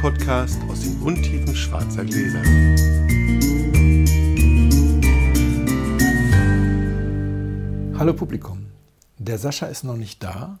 [0.00, 2.40] Podcast aus den Untiefen schwarzer Gläser.
[7.98, 8.68] Hallo Publikum,
[9.18, 10.58] der Sascha ist noch nicht da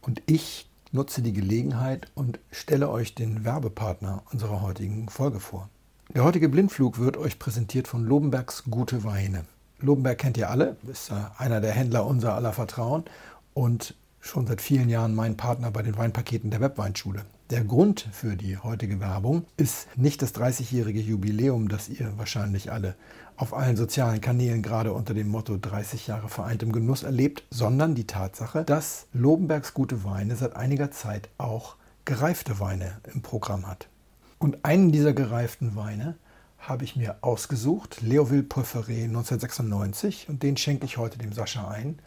[0.00, 5.68] und ich nutze die Gelegenheit und stelle euch den Werbepartner unserer heutigen Folge vor.
[6.12, 9.44] Der heutige Blindflug wird euch präsentiert von Lobenbergs Gute Weine.
[9.78, 13.04] Lobenberg kennt ihr alle, ist einer der Händler unser aller Vertrauen
[13.52, 17.24] und schon seit vielen Jahren mein Partner bei den Weinpaketen der Webweinschule.
[17.54, 22.96] Der Grund für die heutige Werbung ist nicht das 30-jährige Jubiläum, das ihr wahrscheinlich alle
[23.36, 28.08] auf allen sozialen Kanälen gerade unter dem Motto 30 Jahre vereintem Genuss erlebt, sondern die
[28.08, 33.86] Tatsache, dass Lobenbergs gute Weine seit einiger Zeit auch gereifte Weine im Programm hat.
[34.40, 36.16] Und einen dieser gereiften Weine
[36.58, 42.00] habe ich mir ausgesucht, Leoville Poifferet 1996, und den schenke ich heute dem Sascha ein.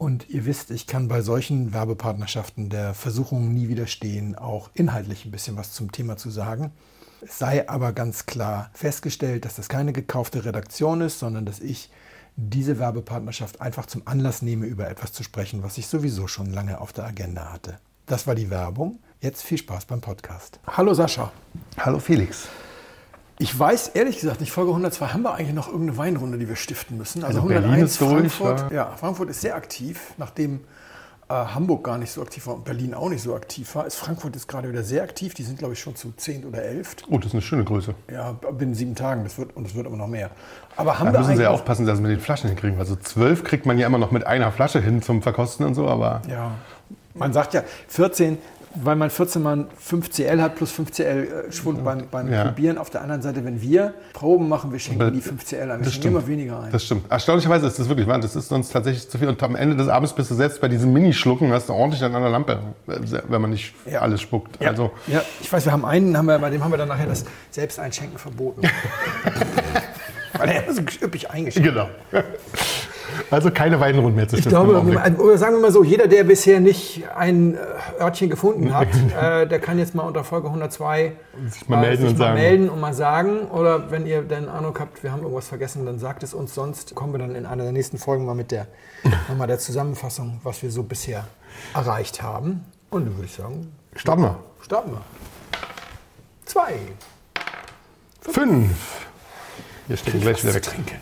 [0.00, 5.30] Und ihr wisst, ich kann bei solchen Werbepartnerschaften der Versuchung nie widerstehen, auch inhaltlich ein
[5.30, 6.72] bisschen was zum Thema zu sagen.
[7.20, 11.90] Es sei aber ganz klar festgestellt, dass das keine gekaufte Redaktion ist, sondern dass ich
[12.34, 16.80] diese Werbepartnerschaft einfach zum Anlass nehme, über etwas zu sprechen, was ich sowieso schon lange
[16.80, 17.76] auf der Agenda hatte.
[18.06, 19.00] Das war die Werbung.
[19.20, 20.60] Jetzt viel Spaß beim Podcast.
[20.66, 21.30] Hallo Sascha.
[21.76, 22.48] Hallo Felix.
[23.40, 26.56] Ich weiß ehrlich gesagt nicht, Folge 102 haben wir eigentlich noch irgendeine Weinrunde, die wir
[26.56, 27.24] stiften müssen.
[27.24, 28.60] Also, also 101 Frankfurt.
[28.60, 30.60] Durch, ja, Frankfurt ist sehr aktiv, nachdem
[31.30, 33.86] äh, Hamburg gar nicht so aktiv war und Berlin auch nicht so aktiv war.
[33.86, 35.32] Ist Frankfurt jetzt gerade wieder sehr aktiv.
[35.32, 36.96] Die sind, glaube ich, schon zu 10 oder 11.
[37.08, 37.94] Oh, das ist eine schöne Größe.
[38.12, 39.24] Ja, binnen sieben Tagen.
[39.24, 40.28] Das wird, und es wird aber noch mehr.
[40.76, 42.78] Aber haben da wir müssen Sie ja aufpassen, dass Sie mit den Flaschen hinkriegen.
[42.78, 45.88] Also 12 kriegt man ja immer noch mit einer Flasche hin zum Verkosten und so,
[45.88, 46.20] aber...
[46.28, 46.56] Ja,
[47.14, 48.36] man sagt ja, 14
[48.74, 52.44] weil man 14 Mal 5 CL hat plus 5 CL äh, Schwund beim, beim ja.
[52.44, 52.78] Probieren.
[52.78, 55.84] Auf der anderen Seite, wenn wir Proben machen, wir schenken die 5 CL ein.
[55.84, 56.72] Wir schenken immer weniger ein.
[56.72, 57.10] Das stimmt.
[57.10, 58.20] Erstaunlicherweise ist das wirklich wahr.
[58.20, 59.28] Das ist sonst tatsächlich zu viel.
[59.28, 62.14] Und am Ende des Abends bist du selbst bei diesem Minischlucken, hast du ordentlich an
[62.14, 64.00] einer Lampe, wenn man nicht ja.
[64.00, 64.62] alles spuckt.
[64.62, 64.70] Ja.
[64.70, 67.06] Also ja, ich weiß, wir haben einen, haben wir, bei dem haben wir dann nachher
[67.06, 68.62] das Selbsteinschenken verboten.
[70.38, 71.88] weil er so üppig eingeschenkt Genau.
[73.30, 74.80] Also keine Weinrunden mehr zu Ich glaube,
[75.18, 78.88] oder sagen wir mal so, jeder, der bisher nicht ein äh, Örtchen gefunden hat,
[79.20, 81.12] äh, der kann jetzt mal unter Folge 102
[81.48, 82.40] sich mal, melden, sich und mal sagen.
[82.40, 83.40] melden und mal sagen.
[83.50, 86.54] Oder wenn ihr den Ahnung habt, wir haben irgendwas vergessen, dann sagt es uns.
[86.54, 88.66] Sonst kommen wir dann in einer der nächsten Folgen mal mit der,
[89.36, 91.26] mal der Zusammenfassung, was wir so bisher
[91.74, 92.64] erreicht haben.
[92.90, 94.38] Und dann würde ich sagen, starten wir.
[94.62, 95.00] Starten wir.
[96.44, 96.74] Zwei.
[98.20, 98.34] Fünf.
[98.34, 99.06] Fünf.
[99.86, 100.62] Hier steht gleich wieder weg.
[100.62, 101.00] Trinken.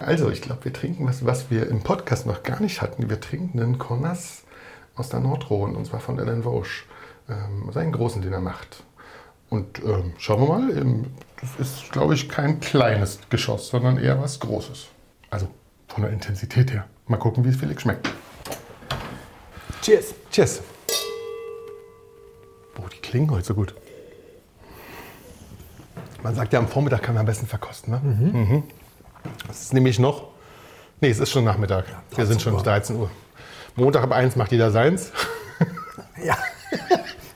[0.00, 3.10] Also, ich glaube, wir trinken was, was wir im Podcast noch gar nicht hatten.
[3.10, 4.42] Wir trinken einen Cornas
[4.94, 6.84] aus der Nordrhone, und zwar von Ellen Vauche,
[7.28, 8.82] ähm, seinen großen, den er macht.
[9.50, 11.06] Und ähm, schauen wir mal, ähm,
[11.40, 14.88] das ist, glaube ich, kein kleines Geschoss, sondern eher was Großes.
[15.30, 15.48] Also
[15.88, 16.86] von der Intensität her.
[17.06, 18.08] Mal gucken, wie es Felix schmeckt.
[19.82, 20.14] Cheers.
[20.30, 20.60] Cheers.
[22.78, 23.74] Oh, die klingen heute so gut.
[26.22, 27.94] Man sagt ja, am Vormittag kann man am besten verkosten.
[27.94, 28.00] Ne?
[28.02, 28.40] Mhm.
[28.40, 28.62] Mhm.
[29.50, 30.28] Es ist nämlich noch,
[31.00, 31.84] nee, es ist schon Nachmittag.
[32.14, 33.10] Wir sind schon 13 Uhr.
[33.76, 35.12] Montag ab 1 macht jeder seins.
[36.24, 36.36] Ja,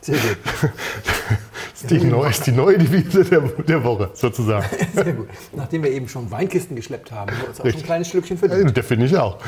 [0.00, 0.38] sehr gut.
[0.44, 4.66] Das ist die, neu, ist die neue Devise der, der, Woche, sozusagen.
[4.94, 5.28] Sehr gut.
[5.52, 8.72] Nachdem wir eben schon Weinkisten geschleppt haben, ist auch ein kleines Schlückchen für dich.
[8.72, 9.38] Das finde ich auch.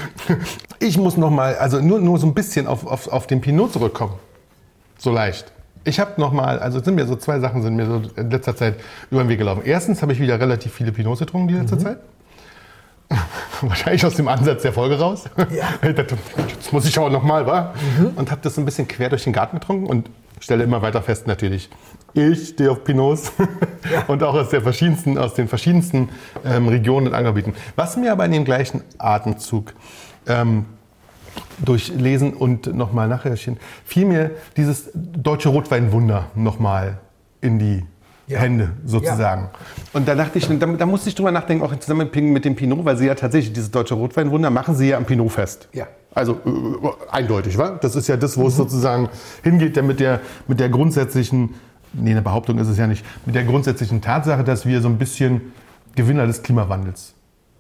[0.78, 3.72] Ich muss noch mal, also nur, nur so ein bisschen auf, auf, auf den Pinot
[3.72, 4.15] zurückkommen.
[4.99, 5.53] So leicht.
[5.84, 8.56] Ich habe noch mal, also sind mir so zwei Sachen sind mir so in letzter
[8.56, 8.77] Zeit
[9.11, 9.62] über den Weg gelaufen.
[9.65, 11.81] Erstens habe ich wieder relativ viele Pinots getrunken die letzte mhm.
[11.81, 11.99] Zeit.
[13.61, 15.25] Wahrscheinlich aus dem Ansatz der Folge raus.
[15.51, 15.69] Ja.
[16.49, 17.75] Jetzt muss ich auch nochmal, wa?
[17.99, 18.13] Mhm.
[18.17, 20.11] Und habe das so ein bisschen quer durch den Garten getrunken und
[20.41, 21.71] stelle immer weiter fest, natürlich,
[22.13, 23.33] ich stehe auf Pinots
[23.93, 24.05] ja.
[24.07, 26.11] und auch aus, der verschiedensten, aus den verschiedensten
[26.45, 27.55] ähm, Regionen und Angebieten.
[27.77, 29.73] Was mir aber in dem gleichen Atemzug
[30.27, 30.67] ähm,
[31.65, 36.99] durch Lesen und nochmal nachrecherchieren, fiel mir dieses deutsche Rotweinwunder nochmal
[37.41, 37.85] in die
[38.27, 38.39] ja.
[38.41, 39.43] Hände sozusagen.
[39.43, 39.51] Ja.
[39.93, 42.57] Und da dachte ich, da, da, musste ich drüber nachdenken, auch im Zusammenhang mit dem
[42.57, 45.69] Pinot, weil sie ja tatsächlich dieses deutsche Rotweinwunder machen sie ja am Pinot fest.
[45.72, 45.87] Ja.
[46.15, 47.71] Also äh, eindeutig, wa?
[47.81, 48.48] Das ist ja das, wo mhm.
[48.48, 49.09] es sozusagen
[49.43, 51.54] hingeht, mit der, mit der grundsätzlichen,
[51.93, 54.98] nee, eine Behauptung ist es ja nicht, mit der grundsätzlichen Tatsache, dass wir so ein
[54.98, 55.53] bisschen
[55.97, 57.15] Gewinner des Klimawandels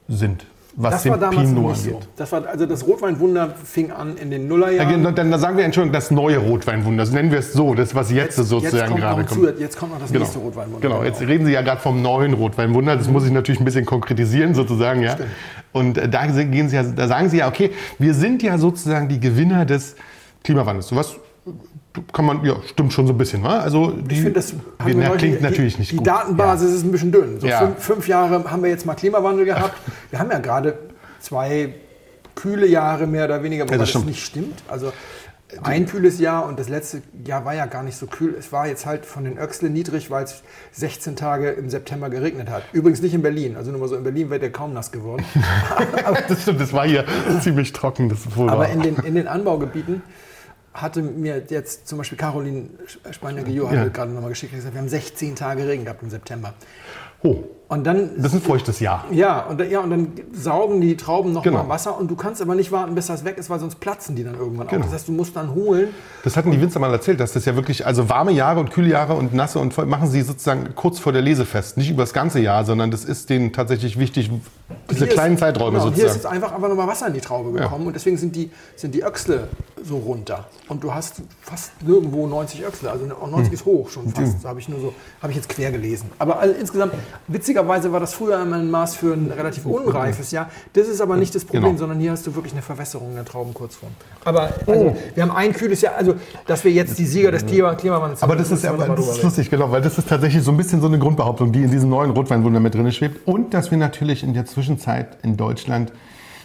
[0.08, 2.02] sind was das den war damals Pinot nicht angeht.
[2.02, 2.08] So.
[2.16, 5.04] Das war, also das Rotweinwunder fing an in den Nullerjahren.
[5.04, 7.94] Ja, dann, dann sagen wir, Entschuldigung, das neue Rotweinwunder, das nennen wir es so, das
[7.94, 9.56] was jetzt, jetzt sozusagen jetzt gerade kommt.
[9.56, 10.20] Zu, jetzt kommt noch das genau.
[10.20, 10.88] nächste Rotweinwunder.
[10.88, 11.04] Genau.
[11.04, 13.12] jetzt reden Sie ja gerade vom neuen Rotweinwunder, das mhm.
[13.12, 15.02] muss ich natürlich ein bisschen konkretisieren sozusagen.
[15.02, 15.12] Ja.
[15.12, 15.30] Stimmt.
[15.72, 19.08] Und äh, da, gehen Sie ja, da sagen Sie ja, okay, wir sind ja sozusagen
[19.08, 19.96] die Gewinner des
[20.42, 20.88] Klimawandels.
[20.88, 21.16] So was
[22.12, 23.42] kann man, ja, stimmt schon so ein bisschen.
[23.42, 23.48] Ne?
[23.48, 26.06] Also die, ich finde, das wir, na, klingt die, natürlich nicht die gut.
[26.06, 26.76] Die Datenbasis ja.
[26.76, 27.40] ist ein bisschen dünn.
[27.40, 27.58] So ja.
[27.60, 29.76] fünf, fünf, Jahre haben wir jetzt mal Klimawandel gehabt.
[30.10, 30.78] Wir haben ja gerade
[31.20, 31.74] zwei
[32.34, 34.62] kühle Jahre mehr oder weniger, wobei ja, das, das, nicht stimmt.
[34.68, 34.92] Also
[35.62, 38.34] ein kühles Jahr und das letzte Jahr war ja gar nicht so kühl.
[38.36, 40.42] Es war jetzt halt von den Öxle niedrig, weil es
[40.72, 42.64] 16 Tage im September geregnet hat.
[42.72, 43.56] Übrigens nicht in Berlin.
[43.56, 45.24] Also nur mal so, in Berlin wird der kaum nass geworden.
[46.28, 47.04] das stimmt, das war hier
[47.40, 48.08] ziemlich trocken.
[48.08, 50.02] Das wohl Aber in den, in den Anbaugebieten
[50.74, 52.68] hatte mir jetzt zum Beispiel Caroline
[53.10, 53.84] Speiner-Gio Ja.
[53.86, 56.52] gerade nochmal geschickt, gesagt, wir haben 16 Tage Regen gehabt im September.
[57.22, 57.36] oh,
[57.68, 59.06] Und dann das ist ein feuchtes Jahr.
[59.10, 61.62] Ja, und, dann- ja, und dann saugen die Trauben noch Genau.
[61.62, 64.14] mal Wasser und du kannst aber nicht warten, bis das weg ist, weil sonst platzen
[64.14, 64.82] die dann irgendwann Genau.
[64.82, 64.84] auch.
[64.86, 65.88] Das heißt, du musst dann holen.
[66.22, 68.88] Das hatten die Winzer mal erzählt, dass das ja wirklich, also warme Jahre und kühle
[68.90, 71.78] Jahre und nasse und voll, machen sie sozusagen kurz vor der Lese fest.
[71.78, 74.30] Nicht über das ganze Jahr, sondern das ist denen tatsächlich wichtig,
[74.90, 76.34] diese kleinen ist, Zeiträume genau, Hier ist sozusagen.
[76.34, 79.02] jetzt einfach, einfach nochmal Wasser in die Traube gekommen und deswegen sind die, sind die
[79.02, 79.48] Öchsle
[79.84, 80.46] so runter.
[80.68, 84.42] Und du hast fast nirgendwo 90 Öchsle, also auch 90 ist hoch schon fast.
[84.44, 86.10] Da habe ich nur so, habe ich jetzt quer gelesen.
[86.18, 86.94] Aber also insgesamt,
[87.28, 90.50] witzigerweise war das früher immer ein Maß für ein relativ unreifes Jahr.
[90.72, 91.78] Das ist aber nicht das Problem, Genau.
[91.78, 93.88] sondern hier hast du wirklich eine Verwässerung der Trauben kurz vor.
[94.24, 96.14] Aber also, wir haben ein kühles Jahr, also
[96.46, 99.22] dass wir jetzt die Sieger des Klima Klimawandels Aber das sind, ist, aber das ist
[99.22, 101.90] lustig, genau, weil das ist tatsächlich so ein bisschen so eine Grundbehauptung, die in diesem
[101.90, 103.26] neuen Rotweinwunder mit drin schwebt.
[103.26, 105.92] Und dass wir natürlich in der Zwischenzeit in Deutschland,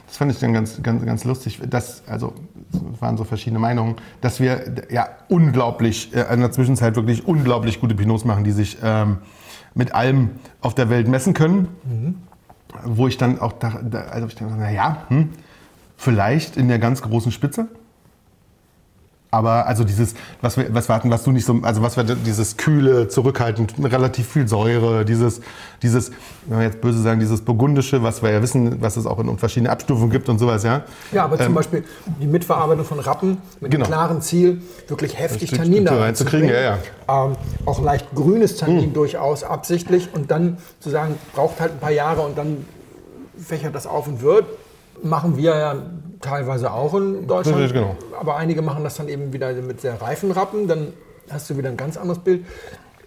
[0.09, 2.33] das fand ich dann ganz, ganz, ganz lustig, dass, also
[2.73, 7.79] es waren so verschiedene Meinungen, dass wir ja unglaublich, äh, in der Zwischenzeit wirklich unglaublich
[7.79, 9.19] gute Pinots machen, die sich ähm,
[9.75, 11.67] mit allem auf der Welt messen können.
[12.83, 15.29] Wo ich dann auch dachte, da- also ich dachte, naja, hm,
[15.95, 17.67] vielleicht in der ganz großen Spitze.
[19.31, 22.03] Aber also dieses, was wir, was wir hatten, was du nicht so, also was wir
[22.03, 25.41] dieses kühle, zurückhaltend, relativ viel Säure, dieses,
[25.83, 26.09] dieses,
[26.47, 29.37] wenn wir jetzt böse sagen, dieses burgundische, was wir ja wissen, was es auch in
[29.37, 30.81] verschiedenen Abstufungen gibt und sowas, ja.
[31.11, 31.83] Ja, aber zum Ähm, Beispiel
[32.19, 33.85] die Mitverarbeitung von Rappen mit Genau.
[33.85, 36.79] dem klaren Ziel, wirklich heftig Tannin da reinzukriegen, reinzubringen.
[37.07, 37.35] ja, Ähm,
[37.67, 42.21] auch leicht grünes Tannin durchaus absichtlich und dann zu sagen, braucht halt ein paar Jahre
[42.21, 42.65] und dann
[43.37, 44.45] fächert das auf und wird.
[45.03, 45.75] Machen wir ja
[46.21, 47.73] teilweise auch in Deutschland.
[47.73, 47.95] Genau.
[48.19, 50.93] Aber einige machen das dann eben wieder mit sehr reifen Rappen, dann
[51.29, 52.45] hast du wieder ein ganz anderes Bild.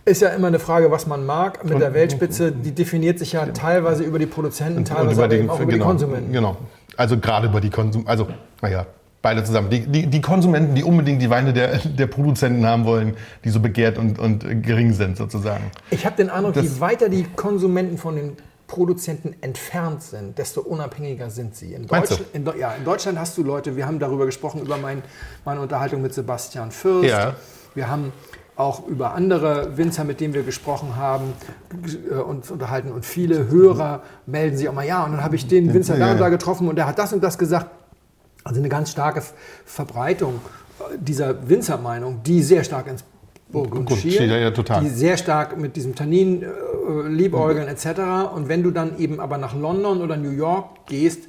[0.05, 1.65] Ist ja immer eine Frage, was man mag.
[1.65, 5.61] Mit der Weltspitze, die definiert sich ja teilweise über die Produzenten, teilweise über den, auch
[5.61, 6.33] über die genau, Konsumenten.
[6.33, 6.57] Genau.
[6.97, 8.27] Also gerade über die Konsum, also,
[8.61, 8.87] naja,
[9.23, 9.71] beide zusammen.
[9.71, 13.15] Die, die, die Konsumenten, die unbedingt die Weine der, der Produzenten haben wollen,
[13.45, 15.71] die so begehrt und, und gering sind sozusagen.
[15.91, 18.37] Ich habe den Eindruck, Das- je weiter die Konsumenten von den
[18.73, 21.75] Produzenten entfernt sind, desto unabhängiger sind sie.
[21.75, 21.87] In?
[21.87, 25.03] Deutsch, in, ja, in Deutschland hast du Leute, wir haben darüber gesprochen, über mein,
[25.45, 27.11] meine Unterhaltung mit Sebastian Fürst.
[27.11, 27.35] Ja.
[27.75, 28.15] Wir haben
[28.57, 31.35] auch über andere Winzer, mit denen wir gesprochen haben,
[32.11, 32.93] äh, uns unterhalten.
[32.93, 36.13] Und viele Hörer melden sich auch mal, ja, und dann habe ich den Winzer da
[36.13, 37.67] und da getroffen und der hat das und das gesagt.
[38.45, 39.23] Also eine ganz starke
[39.67, 40.41] Verbreitung
[40.81, 43.05] äh, dieser Winzermeinung, die sehr stark ins
[43.53, 46.47] Burgund Gut, schielt, ja, ja, die sehr stark mit diesem Tannin äh,
[47.09, 48.33] liebäugeln etc.
[48.35, 51.25] Und wenn du dann eben aber nach London oder New York gehst,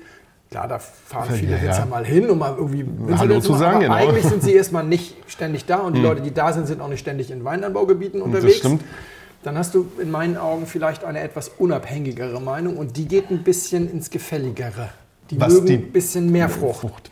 [0.50, 1.62] klar, da fahren Ja, viele ja.
[1.64, 3.96] Winzer mal hin, um mal irgendwie Winzer Hallo zu sagen, aber genau.
[4.10, 6.88] eigentlich sind sie erstmal nicht ständig da und die Leute, die da sind, sind auch
[6.90, 8.58] nicht ständig in Weinanbaugebieten unterwegs.
[8.58, 8.82] stimmt.
[9.44, 13.44] Dann hast du in meinen Augen vielleicht eine etwas unabhängigere Meinung und die geht ein
[13.44, 14.90] bisschen ins Gefälligere.
[15.32, 16.80] Die Was mögen die- ein bisschen mehr Frucht.
[16.80, 17.12] Frucht.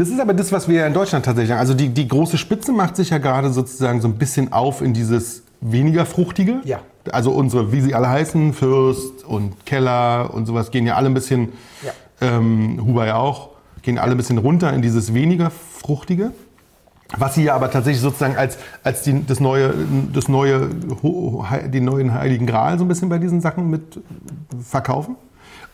[0.00, 1.58] Das ist aber das, was wir ja in Deutschland tatsächlich haben.
[1.58, 4.94] Also die, die große Spitze macht sich ja gerade sozusagen so ein bisschen auf in
[4.94, 6.62] dieses weniger fruchtige.
[6.64, 6.78] Ja.
[7.12, 11.12] Also unsere, wie sie alle heißen, Fürst und Keller und sowas, gehen ja alle ein
[11.12, 11.50] bisschen,
[11.84, 11.92] Ja.
[12.22, 13.50] ähm, Huber ja auch,
[13.82, 16.32] gehen alle ein bisschen runter in dieses weniger fruchtige.
[17.18, 19.74] Was sie ja aber tatsächlich sozusagen als, als die, das neue,
[20.14, 20.70] das neue,
[21.66, 24.00] den neuen Heiligen Gral so ein bisschen bei diesen Sachen mit
[24.66, 25.16] verkaufen.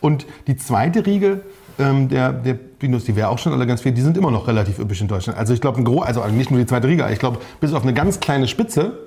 [0.01, 1.43] Und die zweite Riege
[1.79, 4.47] ähm, der, der Pinos, die wäre auch schon alle ganz viel, die sind immer noch
[4.47, 5.37] relativ üppig in Deutschland.
[5.37, 8.19] Also ich glaube, also nicht nur die zweite Riege, ich glaube, bis auf eine ganz
[8.19, 8.97] kleine Spitze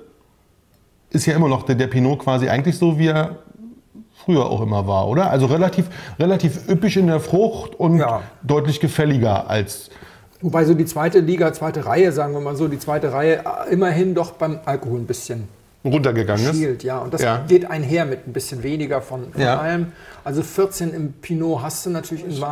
[1.09, 3.37] ist ja immer noch der, der Pinot quasi eigentlich so, wie er
[4.23, 5.29] früher auch immer war, oder?
[5.29, 8.21] Also relativ, relativ üppig in der Frucht und Ja.
[8.43, 9.89] deutlich gefälliger als
[10.43, 13.71] Wobei so die zweite Liga, zweite Reihe, sagen wir mal so, die zweite Reihe äh,
[13.71, 15.47] immerhin doch beim Alkohol ein bisschen
[15.83, 16.55] runtergegangen ist.
[16.55, 16.99] schielt, ja.
[16.99, 17.43] Und das Ja.
[17.47, 19.59] geht einher mit ein bisschen weniger von, von Ja.
[19.59, 19.93] allem.
[20.23, 22.45] Also 14 im Pinot hast du natürlich in so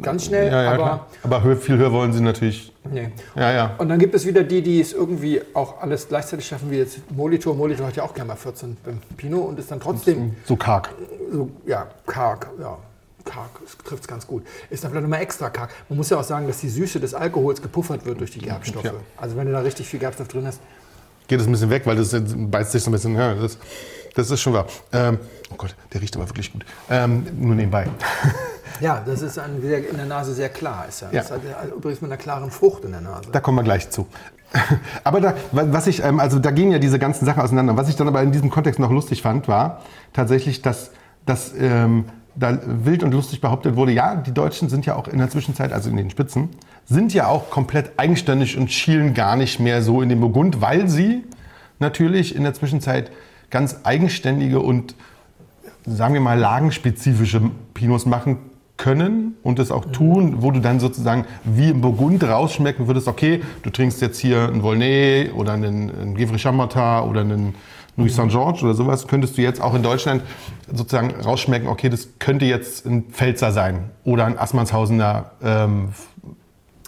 [0.00, 2.72] ganz schnell, Ja, aber aber viel höher wollen sie natürlich.
[2.90, 3.10] nee.
[3.36, 3.74] Ja, ja.
[3.76, 6.98] Und dann gibt es wieder die, die es irgendwie auch alles gleichzeitig schaffen, wie jetzt
[7.10, 7.54] Molitor.
[7.54, 10.88] Molitor hat ja auch gerne mal 14 beim Pinot und ist dann trotzdem So karg.
[11.30, 12.78] so, ja, karg, ja.
[13.22, 14.44] Karg, das trifft es ganz gut.
[14.70, 15.68] Ist dann vielleicht nochmal extra karg.
[15.90, 18.84] Man muss ja auch sagen, dass die Süße des Alkohols gepuffert wird durch die Gerbstoffe.
[18.84, 18.92] Ja.
[19.18, 20.58] Also wenn du da richtig viel Gerbstoff drin hast,
[21.30, 23.14] Geht es ein bisschen weg, weil das beißt sich so ein bisschen.
[23.14, 23.56] Ja, das,
[24.16, 24.66] das ist schon wahr.
[24.92, 25.16] Ähm,
[25.52, 26.64] oh Gott, der riecht aber wirklich gut.
[26.90, 27.86] Ähm, nur nebenbei.
[28.80, 30.86] ja, das ist ein sehr, in der Nase sehr klar.
[30.88, 31.08] Ist ja.
[31.12, 31.22] Ja.
[31.22, 33.30] Das ist halt übrigens mit einer klaren Frucht in der Nase.
[33.30, 34.08] Da kommen wir gleich zu.
[35.04, 37.76] Aber da, was ich, ähm, also da gehen ja diese ganzen Sachen auseinander.
[37.76, 39.82] Was ich dann aber in diesem Kontext noch lustig fand, war
[40.12, 40.90] tatsächlich, dass,
[41.26, 45.18] dass ähm, da wild und lustig behauptet wurde, ja, die Deutschen sind ja auch in
[45.18, 46.50] der Zwischenzeit, also in den Spitzen,
[46.86, 50.88] sind ja auch komplett eigenständig und schielen gar nicht mehr so in den Burgund, weil
[50.88, 51.24] sie
[51.78, 53.10] natürlich in der Zwischenzeit
[53.50, 54.94] ganz eigenständige und,
[55.84, 57.42] sagen wir mal, lagenspezifische
[57.74, 58.38] Pinots machen
[58.76, 63.42] können und es auch tun, wo du dann sozusagen wie im Burgund rausschmecken würdest, okay,
[63.62, 67.54] du trinkst jetzt hier einen Volnay oder einen, einen Givry Chambertin oder einen
[67.96, 68.28] Louis St.
[68.28, 70.22] George oder sowas, könntest du jetzt auch in Deutschland
[70.72, 75.88] sozusagen rausschmecken, okay, das könnte jetzt ein Pfälzer sein oder ein Assmannshausener ähm,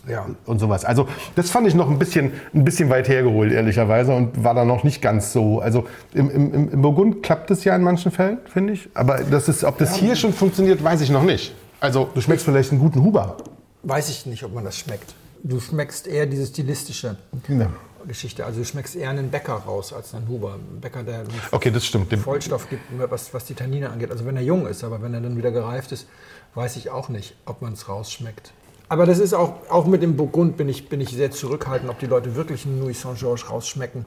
[0.09, 0.27] Ja.
[0.47, 0.85] und sowas.
[0.85, 4.65] Also das fand ich noch ein bisschen, ein bisschen weit hergeholt, ehrlicherweise, und war da
[4.65, 5.61] noch nicht ganz so.
[5.61, 8.89] Also im, im, im- Burgund klappt es ja in manchen Fällen, finde ich.
[8.95, 11.55] Aber das ist, ob das hier schon funktioniert, weiß ich noch nicht.
[11.81, 13.37] Also du schmeckst vielleicht einen guten Huber.
[13.83, 15.15] Weiß ich nicht, ob man das schmeckt.
[15.43, 17.17] Du schmeckst eher diese stilistische
[17.49, 17.67] Ja.
[18.07, 18.45] Geschichte.
[18.45, 20.55] Also du schmeckst eher einen Bäcker raus als einen Huber.
[20.55, 22.13] Ein Bäcker, der Okay, das stimmt.
[22.15, 24.11] Vollstoff gibt, was, was die Tannine angeht.
[24.11, 26.07] Also wenn er jung ist, aber wenn er dann wieder gereift ist,
[26.55, 28.53] weiß ich auch nicht, ob man es rausschmeckt.
[28.89, 31.99] Aber das ist auch, auch mit dem Burgund bin ich, bin ich sehr zurückhaltend, ob
[31.99, 34.05] die Leute wirklich einen Louis Saint-Georges rausschmecken.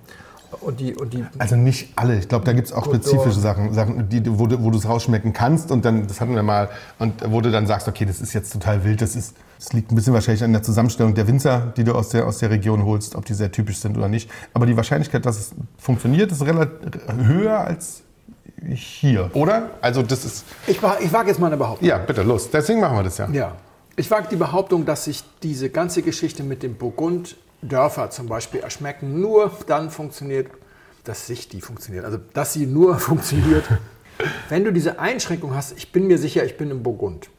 [0.61, 2.17] Und die, und die also nicht alle.
[2.17, 3.39] Ich glaube, da gibt es auch spezifische.
[3.39, 5.71] Sachen, Sachen die, wo, du- wo du es rausschmecken kannst.
[5.71, 6.69] Und dann, das hatten wir mal,
[6.99, 9.01] und wo du dann sagst, okay, das ist jetzt total wild.
[9.01, 12.09] Das, ist, das liegt ein bisschen wahrscheinlich an der Zusammenstellung der Winzer, die du aus
[12.09, 14.29] der, aus der Region holst, ob die sehr typisch sind oder nicht.
[14.53, 16.71] Aber die Wahrscheinlichkeit, dass es funktioniert, ist relativ
[17.25, 18.01] höher als
[18.67, 19.29] hier.
[19.33, 19.69] Oder?
[19.81, 21.87] Also das ist, ich, ich wage jetzt mal eine Behauptung.
[21.87, 22.49] ja, bitte, los.
[22.49, 23.29] Deswegen machen wir das ja.
[23.29, 23.51] Ja.
[23.97, 28.61] Ich wage die Behauptung, dass sich diese ganze Geschichte mit dem Burgund Dörfer zum Beispiel
[28.61, 30.47] erschmecken nur dann funktioniert,
[31.03, 32.05] dass sich die funktioniert.
[32.05, 33.63] Also dass sie nur funktioniert,
[34.49, 35.77] wenn du diese Einschränkung hast.
[35.77, 37.29] Ich bin mir sicher, ich bin im Burgund.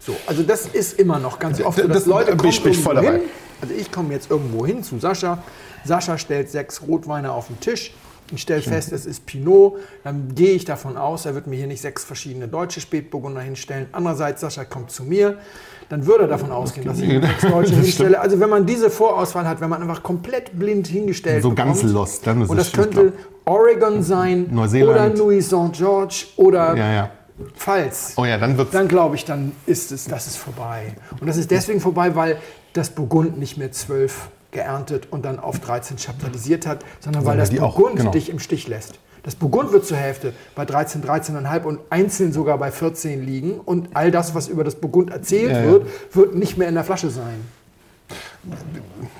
[0.00, 2.94] So, also das ist immer noch ganz oft so, Das- dass Leute kommen ich- voll
[2.94, 3.12] dabei.
[3.18, 3.20] hin.
[3.60, 5.42] Also ich komme jetzt irgendwo hin zu Sascha.
[5.84, 7.92] Sascha stellt sechs Rotweine auf den Tisch.
[8.30, 9.78] Ich stelle fest, es ist Pinot.
[10.04, 13.86] Dann gehe ich davon aus, er wird mir hier nicht sechs verschiedene deutsche Spätburgunder hinstellen.
[13.90, 15.38] Andererseits, Sascha kommt zu mir.
[15.88, 18.20] Dann würde er davon ausgehen, dass ich ihm sechs deutsche Das hinstelle.
[18.20, 21.94] Also wenn man diese Vorauswahl hat, wenn man einfach komplett blind hingestellt So ganz bekommt,
[21.94, 23.12] lost, dann ist Und das könnte
[23.46, 24.90] Oregon sein Neuseeland.
[25.14, 25.72] oder Louis St.
[25.72, 27.10] George oder Ja, ja.
[27.54, 28.72] Pfalz Oh ja, dann wird's.
[28.72, 30.94] dann glaube ich, dann ist es, das ist vorbei.
[31.20, 32.36] Und das ist deswegen vorbei, weil
[32.72, 37.38] das Burgund nicht mehr zwölf geerntet und dann auf 13 chaptalisiert hat, sondern weil Sondern
[37.40, 38.10] das die auch, Burgund genau.
[38.10, 38.98] dich im Stich lässt.
[39.28, 43.60] Das Burgund wird zur Hälfte bei 13, 13,5 und einzeln sogar bei 14 liegen.
[43.60, 46.82] Und all das, was über das Burgund erzählt Ja, wird, wird nicht mehr in der
[46.82, 47.38] Flasche sein.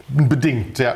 [0.09, 0.95] Bedingt, ja.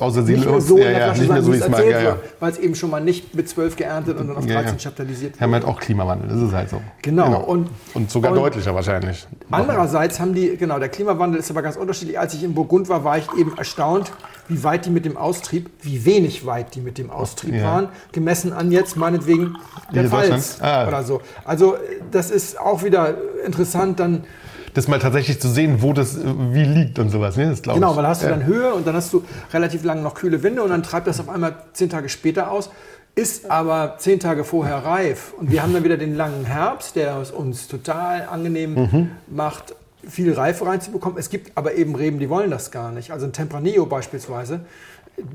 [0.00, 1.84] Außer sie Nicht mehr so ja, in der ja, nicht so wie es mal.
[1.84, 2.04] Ja, ja.
[2.06, 4.72] wird, weil es eben schon mal nicht mit 12 geerntet und dann auf Ja, 13
[4.72, 4.78] ja.
[4.78, 6.80] chaptalisiert Wir haben halt auch Klimawandel, das ist halt so.
[7.02, 9.26] Genau, und- und sogar und- deutlicher wahrscheinlich.
[9.50, 12.18] Andererseits haben die, genau, der Klimawandel ist aber ganz unterschiedlich.
[12.18, 14.12] Als ich in Burgund war, war ich eben erstaunt,
[14.48, 18.52] wie weit die mit dem Austrieb, wie wenig weit die mit dem Austrieb waren, gemessen
[18.52, 19.56] an jetzt meinetwegen
[19.94, 20.58] der Pfalz?
[20.60, 20.88] Ah.
[20.88, 21.20] oder so.
[21.44, 21.76] Also
[22.10, 23.14] das ist auch wieder
[23.44, 24.24] interessant dann,
[24.74, 27.36] Das mal tatsächlich zu sehen, wo das wie liegt und sowas.
[27.36, 27.48] Ne?
[27.50, 27.96] Das glaube genau, ich.
[27.96, 30.62] weil da hast du dann Höhe und dann hast du relativ lange noch kühle Winde
[30.62, 32.70] und dann treibt das auf einmal zehn Tage später aus,
[33.16, 35.32] ist aber zehn Tage vorher reif.
[35.36, 39.10] Und wir haben dann wieder den langen Herbst, der es uns total angenehm Mhm.
[39.28, 39.74] macht,
[40.08, 41.18] viel Reife reinzubekommen.
[41.18, 43.10] Es gibt aber eben Reben, die wollen das gar nicht.
[43.10, 44.60] Also ein Tempranillo beispielsweise,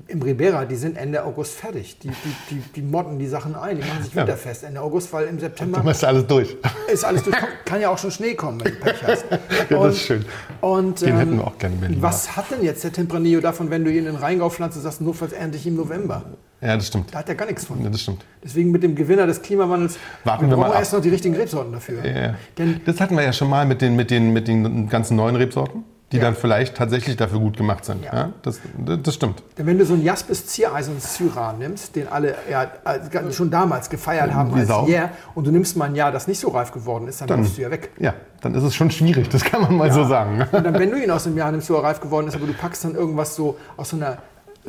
[0.08, 2.00] im Ribera, die sind Ende August fertig.
[2.00, 2.16] Die, die,
[2.50, 5.78] die, die motten die Sachen ein, die machen sich winterfest Ende August, weil im September
[5.80, 6.58] Dann ist alles durch.
[6.92, 7.36] ist alles durch.
[7.66, 9.26] Kann ja auch schon Schnee kommen, wenn du Pech hast.
[9.70, 10.26] Ja, das ist schön.
[10.62, 12.02] Und, Den ähm, hätten wir auch gerne in.
[12.02, 14.84] Was hat denn jetzt der Tempranillo davon, wenn du ihn in den Rheingau pflanzt und
[14.84, 16.24] sagst, notfalls ernte ich im November?
[16.62, 17.14] Ja, das stimmt.
[17.14, 17.84] Da hat er gar nichts von.
[17.84, 18.24] Ja, das stimmt.
[18.44, 20.80] Deswegen mit dem Gewinner des Klimawandels Warten wir brauchen mal ab.
[20.80, 22.04] erst noch die richtigen Rebsorten dafür.
[22.06, 22.36] Ja, ja.
[22.58, 25.36] Denn Das hatten wir ja schon mal mit den, mit den, mit den ganzen neuen
[25.36, 26.24] Rebsorten, die Ja.
[26.24, 28.04] dann vielleicht tatsächlich dafür gut gemacht sind.
[28.06, 28.14] Ja.
[28.16, 28.30] Ja.
[28.44, 28.60] das,
[29.04, 29.42] das stimmt.
[29.56, 34.32] Wenn du so ein Jaspis Ziereisen Syrah nimmst, den alle ja, äh, schon damals gefeiert
[34.34, 34.88] haben Wie als Sau.
[34.88, 37.44] Yeah, und du nimmst mal ein Jahr, das nicht so reif geworden ist, dann, Dann-
[37.44, 37.90] du ja weg.
[37.98, 40.46] Ja, dann ist es schon schwierig, das kann man mal so sagen.
[40.52, 42.46] Und dann, wenn du ihn aus dem Jahr nimmst, wo er reif geworden ist, aber
[42.46, 44.18] du packst dann irgendwas so aus so einer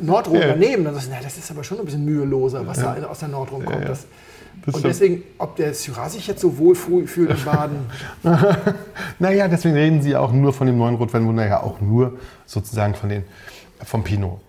[0.01, 0.47] Ja.
[0.47, 3.19] daneben, dann sagst du, na, das ist aber schon ein bisschen müheloser, was da aus
[3.19, 3.81] der Nordrhone kommt.
[3.81, 3.87] ja.
[3.89, 4.05] Das,
[4.65, 7.77] Das und deswegen, ob der Syrah sich jetzt so wohl fühlt in Baden,
[9.19, 13.09] Naja, deswegen reden Sie auch nur von dem neuen Rotweinwunder, ja auch nur sozusagen von
[13.09, 13.23] den,
[13.83, 14.39] vom Pinot.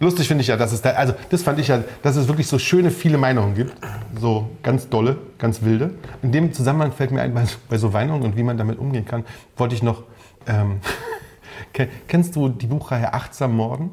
[0.00, 2.46] Lustig finde ich ja, dass es da, also das fand ich ja, dass es wirklich
[2.46, 3.72] so schöne, viele Meinungen gibt.
[4.20, 5.90] So ganz dolle, ganz wilde.
[6.22, 9.04] In dem Zusammenhang fällt mir ein, bei, bei so Weinungen und wie man damit umgehen
[9.04, 9.24] kann,
[9.56, 10.02] wollte ich noch,
[10.46, 10.80] ähm,
[11.72, 13.90] Ken- kennst du die Buchreihe Achtsam Morden?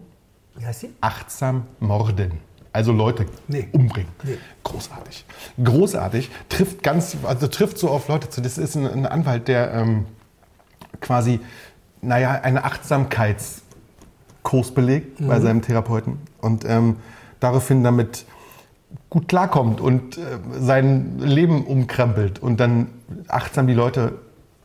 [0.58, 0.90] wie heißt sie?
[1.00, 2.34] achtsam morden.
[2.80, 3.68] Also Leute Nee.
[3.74, 4.10] umbringen.
[4.24, 4.38] Nee.
[4.64, 5.26] Großartig.
[5.62, 6.32] Großartig.
[6.48, 8.40] Trifft ganz, also trifft so auf Leute zu.
[8.40, 10.06] Das ist ein, ein Anwalt, der ähm,
[11.02, 11.42] quasi,
[12.02, 16.96] naja, einen Achtsamkeitskurs belegt bei seinem Therapeuten und ähm,
[17.42, 18.24] daraufhin damit
[19.10, 20.22] gut klarkommt und äh,
[20.58, 22.88] sein Leben umkrempelt und dann
[23.28, 24.14] achtsam die Leute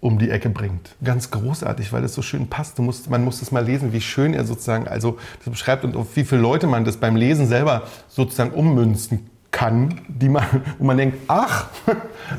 [0.05, 0.95] um die Ecke bringt.
[1.03, 2.79] Ganz großartig, weil es so schön passt.
[2.79, 5.97] Du musst, man muss das mal lesen, wie schön er sozusagen also das beschreibt und
[5.97, 10.45] auf wie viele Leute man das beim Lesen selber sozusagen ummünzen kann, die man,
[10.79, 11.69] wo man denkt, ach,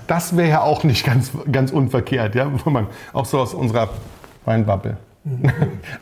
[0.08, 3.90] das wäre ja auch nicht ganz, ganz unverkehrt, ja, wo man auch so aus unserer
[4.46, 4.98] Weinbubble.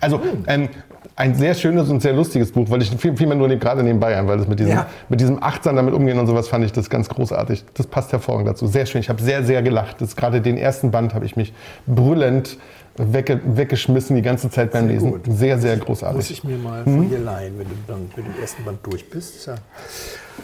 [0.02, 0.68] Also ein,
[1.16, 4.18] ein sehr schönes und sehr lustiges Buch, weil ich fiel, fiel mir nur gerade nebenbei
[4.18, 4.88] ein, weil das mit diesem, Ja.
[5.10, 7.66] mit diesem achtsam damit umgehen und sowas fand ich das ganz großartig.
[7.76, 8.66] Das passt hervorragend dazu.
[8.68, 9.02] Sehr schön.
[9.02, 10.02] Ich habe sehr, sehr gelacht.
[10.02, 11.54] Das gerade den ersten Band habe ich mich
[11.86, 12.58] brüllend
[12.96, 15.12] wegge weggeschmissen die ganze Zeit beim Sehr Lesen.
[15.12, 15.22] gut.
[15.28, 16.32] Sehr, sehr Muss großartig.
[16.32, 19.46] ich mir mal von dir leihen, wenn du dann mit dem ersten Band durch bist.
[19.48, 19.56] Ja.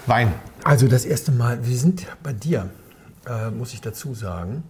[0.08, 0.32] Wein.
[0.64, 2.70] Also das erste Mal, wir sind bei dir,
[3.28, 4.64] äh, muss ich dazu sagen.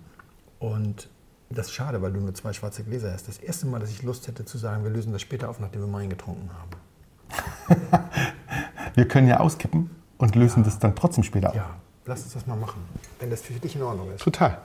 [0.60, 1.08] Und
[1.50, 3.28] das ist schade, weil du nur zwei schwarze Gläser hast.
[3.28, 5.82] Das erste Mal, dass ich Lust hätte zu sagen, wir lösen das später auf, nachdem
[5.82, 6.70] wir Wein getrunken haben.
[8.96, 11.56] Wir können ja auskippen und lösen das dann trotzdem später auf.
[11.56, 11.70] Ja,
[12.06, 12.82] lass uns das mal machen,
[13.20, 14.22] wenn das für dich in Ordnung ist.
[14.24, 14.58] Total.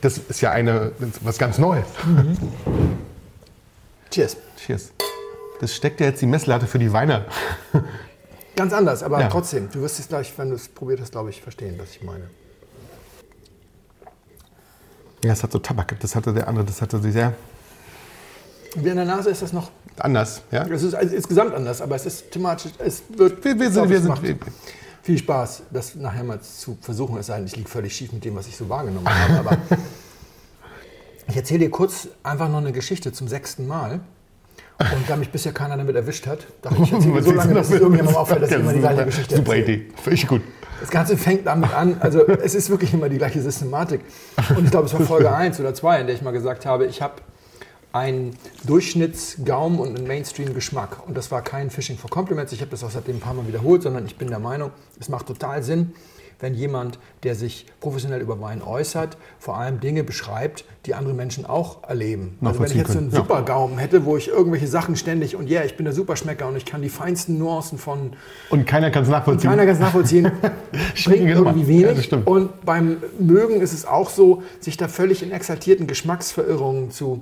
[0.00, 1.86] Das ist ja eine, was ganz Neues.
[4.10, 4.36] Cheers.
[4.56, 4.92] Cheers.
[5.60, 7.26] Das steckt ja jetzt die Messlatte für die Weine.
[8.56, 9.28] Ganz anders, aber Ja.
[9.28, 12.02] trotzdem, du wirst es gleich, wenn du es probiert hast, glaube ich, verstehen, was ich
[12.02, 12.28] meine.
[15.22, 15.98] Ja, es hat so Tabak.
[16.00, 17.34] Das hatte der andere, das hatte sie sehr
[18.74, 20.42] Und in der Nase ist das noch, anders.
[20.50, 20.66] Ja?
[20.66, 24.00] es ist also insgesamt anders, aber es ist thematisch, es wird, Wir, wir sind, wir
[24.00, 24.36] sind, wir,
[25.02, 28.24] viel Spaß, das nachher mal zu versuchen, es sei denn, ich liege völlig schief mit
[28.24, 29.58] dem, was ich so wahrgenommen habe, aber
[31.28, 34.00] ich erzähle dir kurz einfach noch eine Geschichte zum sechsten Mal.
[34.80, 37.74] Und da mich bisher keiner damit erwischt hat, dachte ich, erzähle so lange, dass es
[37.74, 39.76] irgendjemandem auffällt, dass ich immer die gleiche Geschichte Super erzähle.
[39.76, 39.92] Idee.
[39.96, 40.42] Finde ich gut.
[40.80, 44.00] Das Ganze fängt damit an, also es ist wirklich immer die gleiche Systematik.
[44.56, 46.86] Und ich glaube, es war Folge 1 oder 2, in der ich mal gesagt habe,
[46.86, 47.14] ich habe
[47.92, 51.06] einen Durchschnittsgaum und einen Mainstream-Geschmack.
[51.06, 53.46] Und das war kein Fishing for Compliments, ich habe das auch seitdem ein paar Mal
[53.46, 55.92] wiederholt, sondern ich bin der Meinung, es macht total Sinn,
[56.40, 61.44] wenn jemand, der sich professionell über Wein äußert, vor allem Dinge beschreibt, die andere Menschen
[61.46, 62.38] auch erleben.
[62.42, 63.28] Also wenn ich jetzt so einen können, ja.
[63.28, 66.56] super Gaumen hätte, wo ich irgendwelche Sachen ständig und ja, ich bin der Superschmecker und
[66.56, 68.12] ich kann die feinsten Nuancen von
[68.48, 69.50] Und keiner kann es nachvollziehen.
[69.50, 70.30] keiner kann es nachvollziehen.
[71.04, 71.50] Bringt Nummer.
[71.50, 72.06] irgendwie Ja, wenig.
[72.06, 72.26] stimmt.
[72.26, 77.20] und beim Mögen ist es auch so, sich da völlig in exaltierten Geschmacksverirrungen zu,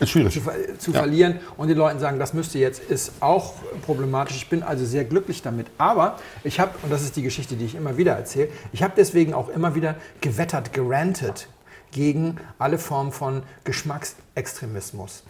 [0.00, 0.32] ist schwierig.
[0.34, 0.40] zu,
[0.78, 3.54] zu verlieren und den Leuten sagen, das müsste jetzt, ist auch
[3.86, 4.36] problematisch.
[4.36, 5.66] Ich bin also sehr glücklich damit.
[5.78, 8.94] Aber ich habe, und das ist die Geschichte, die ich immer wieder erzähle, ich habe
[8.96, 11.48] deswegen auch immer wieder gewettert, gerantet
[11.92, 15.24] gegen alle Formen von Geschmacksextremismus.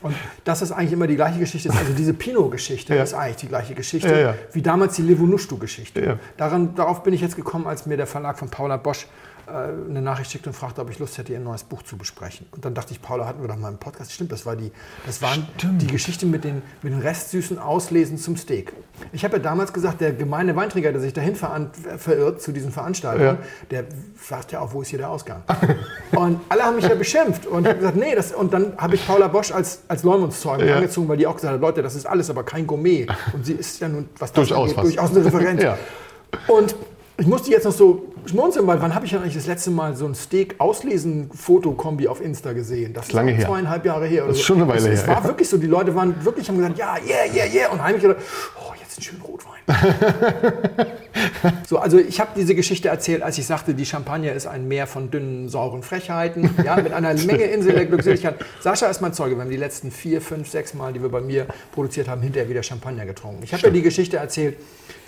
[0.00, 1.70] Und das ist eigentlich immer die gleiche Geschichte.
[1.70, 3.02] Also diese Pinot-Geschichte Ja.
[3.02, 4.34] ist eigentlich die gleiche Geschichte Ja, ja.
[4.52, 6.18] wie damals die Levonushtu-Geschichte.
[6.36, 6.58] Ja.
[6.76, 9.06] Darauf bin ich jetzt gekommen, als mir der Verlag von Paula Bosch
[9.48, 12.46] eine Nachricht schickte und fragte, ob ich Lust hätte, ihr neues Buch zu besprechen.
[12.52, 14.12] Und dann dachte ich, Paula, hatten wir doch mal im Podcast.
[14.12, 14.70] Stimmt, das war die,
[15.06, 15.46] das waren
[15.80, 18.72] die Geschichte mit den, mit den restsüßen Auslesen zum Steak.
[19.12, 23.38] Ich habe ja damals gesagt, der gemeine Weintrinker, der sich dahin verirrt zu diesen Veranstaltungen,
[23.70, 23.84] der
[24.16, 25.42] fragt ja auch, wo ist hier der Ausgang?
[26.16, 28.96] und alle haben mich ja beschimpft und ich habe gesagt, nee, das, und dann habe
[28.96, 30.76] ich Paula Bosch als, als Leumundszeugen Ja.
[30.76, 33.06] angezogen, weil die auch gesagt hat, Leute, das ist alles aber kein Gourmet.
[33.32, 35.62] Und sie ist ja nun, was das Durchaus angeht, durchaus eine Referenz.
[35.62, 35.78] Ja.
[36.48, 36.74] Und
[37.20, 39.96] ich musste jetzt noch so schmunzeln, weil wann habe ich ja eigentlich das letzte Mal
[39.96, 42.92] so ein Steak-Auslesen-Fotokombi auf Insta gesehen?
[42.92, 43.44] Das ist lange her.
[43.46, 44.22] zweieinhalb Jahre her.
[44.22, 44.54] Oder Das ist so.
[44.54, 45.28] schon eine Weile es, Es her, war ja.
[45.28, 47.72] wirklich so, die Leute waren wirklich, haben gesagt, ja, yeah, yeah, yeah.
[47.72, 48.20] Und heimlich gedacht,
[48.60, 49.60] oh, jetzt ein schöner Rotwein.
[51.66, 54.86] so, also ich habe diese Geschichte erzählt, als ich sagte, die Champagner ist ein Meer
[54.86, 58.36] von dünnen, sauren Frechheiten, ja, mit einer Menge Insel der Glückseligkeit.
[58.60, 61.20] Sascha ist mein Zeuge, wir haben die letzten vier, fünf, sechs Mal, die wir bei
[61.20, 63.42] mir produziert haben, hinterher wieder Champagner getrunken.
[63.42, 64.56] Ich habe ja die Geschichte erzählt,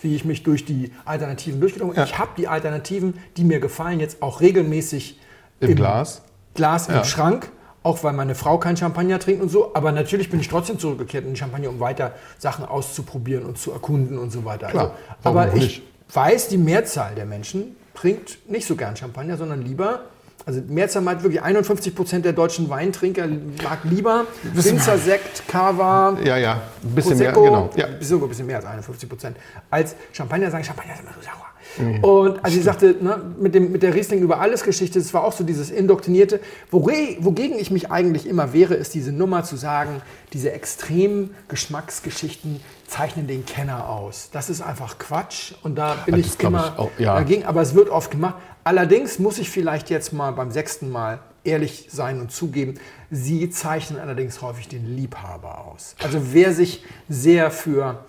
[0.02, 2.06] wie ich mich durch die Alternativen durchgedrungen habe.
[2.08, 5.18] Ich habe die Alternativen, die mir gefallen, jetzt auch regelmäßig
[5.60, 6.22] Im Glas.
[6.54, 6.98] Glas Ja.
[6.98, 7.50] im Schrank,
[7.82, 9.74] auch weil meine Frau kein Champagner trinkt und so.
[9.74, 13.72] Aber natürlich bin ich trotzdem zurückgekehrt in den Champagner, um weiter Sachen auszuprobieren und zu
[13.72, 14.68] erkunden und so weiter.
[14.68, 19.62] Klar, Also, aber ich weiß, die Mehrzahl der Menschen trinkt nicht so gern Champagner, sondern
[19.62, 20.00] lieber.
[20.46, 23.28] Also Mehrzahl meint wirklich 51 Prozent der deutschen Weintrinker
[23.62, 26.62] mag lieber Winzer, Sekt, Cava, Ja, ja.
[26.82, 27.70] Ein bisschen Prosecco, mehr, genau.
[27.76, 27.86] Ja.
[28.00, 29.36] sogar ein bisschen mehr als 51 Prozent,
[29.70, 31.46] als Champagner sagen, Champagner ist immer so sauer.
[31.78, 32.04] Mhm.
[32.04, 35.24] Und als ich sagte, ne, mit, dem, mit der Riesling über alles Geschichte, das war
[35.24, 36.40] auch so dieses Indoktrinierte.
[36.70, 40.02] Wore, wogegen ich mich eigentlich immer wehre, ist diese Nummer zu sagen,
[40.32, 44.30] diese extremen Geschmacksgeschichten zeichnen den Kenner aus.
[44.32, 47.14] Das ist einfach Quatsch und da bin Das ich immer ich auch, ja.
[47.14, 48.36] dagegen, aber es wird oft gemacht.
[48.64, 52.74] Allerdings muss ich vielleicht jetzt mal beim sechsten Mal ehrlich sein und zugeben,
[53.10, 55.94] sie zeichnen allerdings häufig den Liebhaber aus.
[56.02, 58.04] Also wer sich sehr für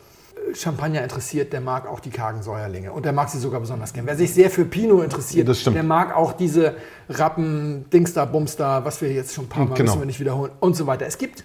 [0.54, 4.06] Champagner interessiert, der mag auch die kargen Säuerlinge und der mag sie sogar besonders gern.
[4.06, 5.76] Wer sich sehr für Pinot interessiert, stimmt.
[5.76, 6.76] der mag auch diese
[7.10, 9.92] Rappen, Dingster, Bumster, was wir jetzt schon ein paar Mal Genau.
[9.92, 11.06] müssen wir nicht wiederholen und so weiter.
[11.06, 11.44] Es gibt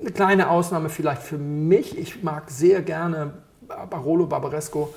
[0.00, 1.98] eine kleine Ausnahme vielleicht für mich.
[1.98, 3.32] Ich mag sehr gerne
[3.90, 4.92] Barolo, Barbaresco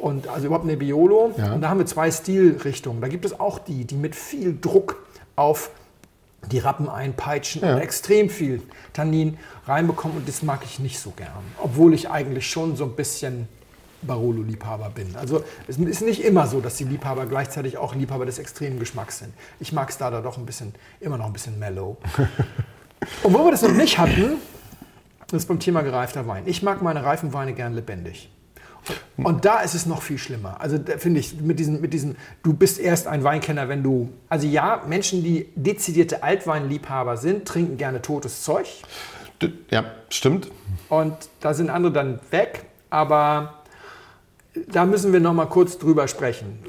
[0.00, 1.32] Und also überhaupt Nebbiolo.
[1.36, 1.54] Ja.
[1.54, 3.00] Und da haben wir zwei Stilrichtungen.
[3.00, 5.02] Da gibt es auch die, die mit viel Druck
[5.34, 5.70] auf
[6.50, 7.74] die Rappen einpeitschen Ja.
[7.74, 10.16] und extrem viel Tannin reinbekommen.
[10.18, 11.30] Und das mag ich nicht so gern.
[11.62, 13.48] Obwohl ich eigentlich schon so ein bisschen
[14.02, 15.14] Barolo-Liebhaber bin.
[15.16, 19.20] Also es ist nicht immer so, dass die Liebhaber gleichzeitig auch Liebhaber des extremen Geschmacks
[19.20, 19.32] sind.
[19.60, 21.96] Ich mag es da, da doch ein bisschen, immer noch ein bisschen mellow.
[23.22, 24.38] und wo wir das noch nicht hatten,
[25.28, 26.42] das ist beim Thema gereifter Wein.
[26.46, 28.28] Ich mag meine reifen Weine gern lebendig.
[29.16, 30.60] Und da ist es noch viel schlimmer.
[30.60, 34.10] Also da finde ich, mit diesem, mit diesem, du bist erst ein Weinkenner, wenn du.
[34.28, 38.66] Also ja, Menschen, die dezidierte Altweinliebhaber sind, trinken gerne totes Zeug.
[39.70, 40.50] Ja, stimmt.
[40.88, 42.64] Und da sind andere dann weg.
[42.90, 43.62] Aber
[44.68, 46.58] da müssen wir noch mal kurz drüber sprechen.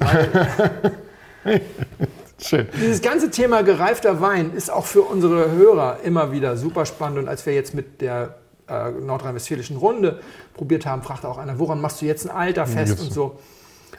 [2.40, 2.66] Schön.
[2.74, 7.18] dieses ganze Thema gereifter Wein ist auch für unsere Hörer immer wieder super spannend.
[7.18, 8.36] Und als wir jetzt mit der
[8.68, 10.20] äh, nordrhein-westfälischen Runde
[10.54, 13.38] probiert haben, fragte auch einer, woran machst du jetzt ein Alter fest und so.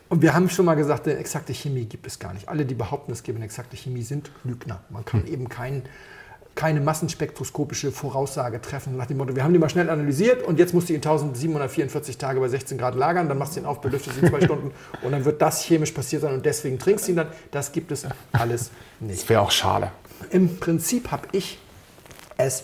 [0.09, 2.47] Und wir haben schon mal gesagt, eine exakte Chemie gibt es gar nicht.
[2.47, 4.81] Alle, die behaupten, es gäbe eine exakte Chemie, sind Lügner.
[4.89, 5.83] Man kann eben kein,
[6.53, 10.73] keine massenspektroskopische Voraussage treffen nach dem Motto, wir haben die mal schnell analysiert und jetzt
[10.73, 14.21] musst du ihn 1744 Tage bei 16 Grad lagern, dann machst du ihn auf, belüftest
[14.21, 17.17] ihn zwei Stunden und dann wird das chemisch passiert sein und deswegen trinkst du ihn
[17.17, 17.27] dann.
[17.51, 19.21] Das gibt es alles nicht.
[19.21, 19.91] Das wäre auch schade.
[20.29, 21.59] Im Prinzip habe ich
[22.37, 22.63] es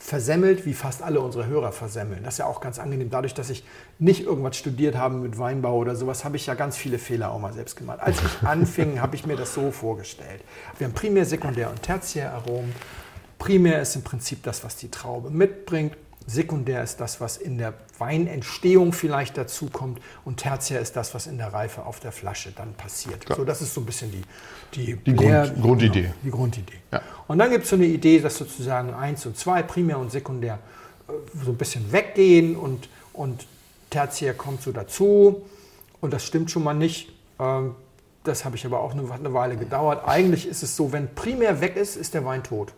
[0.00, 2.24] versemmelt, wie fast alle unsere Hörer versemmeln.
[2.24, 3.10] Das ist ja auch ganz angenehm.
[3.10, 3.64] Dadurch, dass ich
[3.98, 7.38] nicht irgendwas studiert habe mit Weinbau oder sowas, habe ich ja ganz viele Fehler auch
[7.38, 8.00] mal selbst gemacht.
[8.00, 10.42] Als ich anfing, habe ich mir das so vorgestellt.
[10.78, 12.72] Wir haben Primär-, Sekundär- und Tertiäraromen.
[13.38, 15.94] Primär ist im Prinzip das, was die Traube mitbringt.
[16.26, 20.00] Sekundär ist das, was in der Weinentstehung vielleicht dazukommt.
[20.24, 23.24] Und Tertiär ist das, was in der Reife auf der Flasche dann passiert.
[23.34, 24.22] So, das ist so ein bisschen die,
[24.74, 26.02] die, Die Grund- Grundidee.
[26.02, 26.78] Genau, die Grundidee.
[26.92, 27.00] Ja.
[27.26, 30.58] Und dann gibt es so eine Idee, dass sozusagen eins und zwei, Primär und Sekundär,
[31.08, 31.12] äh,
[31.44, 33.46] so ein bisschen weggehen und, und
[33.88, 35.42] Tertiär kommt so dazu.
[36.00, 37.12] Und das stimmt schon mal nicht.
[37.40, 37.74] Ähm,
[38.22, 40.06] Das habe ich aber auch eine, eine Weile gedauert.
[40.06, 42.72] Eigentlich ist es so, wenn Primär weg ist, ist der Wein tot.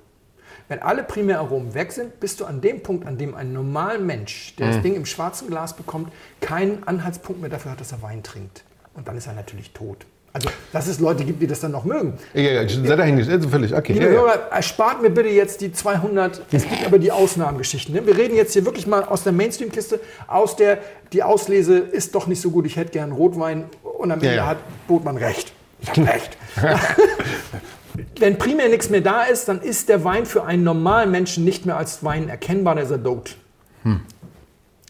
[0.72, 4.54] Wenn alle Primäraromen weg sind, bist du an dem Punkt, an dem ein normaler Mensch,
[4.56, 4.72] der Mhm.
[4.72, 8.64] das Ding im schwarzen Glas bekommt, keinen Anhaltspunkt mehr dafür hat, dass er Wein trinkt.
[8.94, 10.06] Und dann ist er natürlich tot.
[10.32, 12.14] Also, dass es Leute gibt, die das dann noch mögen.
[12.32, 13.92] Ja, ja, sei dahingestellt, also völlig, okay.
[13.92, 14.18] Liebe Ja, ja.
[14.20, 17.94] Hörer, erspart mir bitte jetzt die 200, es gibt aber die Ausnahmegeschichten.
[17.94, 18.06] Ne?
[18.06, 20.78] Wir reden jetzt hier wirklich mal aus der Mainstream-Kiste, aus der
[21.12, 24.36] die Auslese ist doch nicht so gut, ich hätte gern Rotwein und am Ja, Ende
[24.38, 24.46] ja.
[24.46, 24.56] hat
[24.88, 25.52] Botmann recht.
[25.82, 26.38] Ich habe recht.
[28.18, 31.66] Wenn primär nichts mehr da ist, dann ist der Wein für einen normalen Menschen nicht
[31.66, 33.36] mehr als Wein erkennbar, dann ist er tot.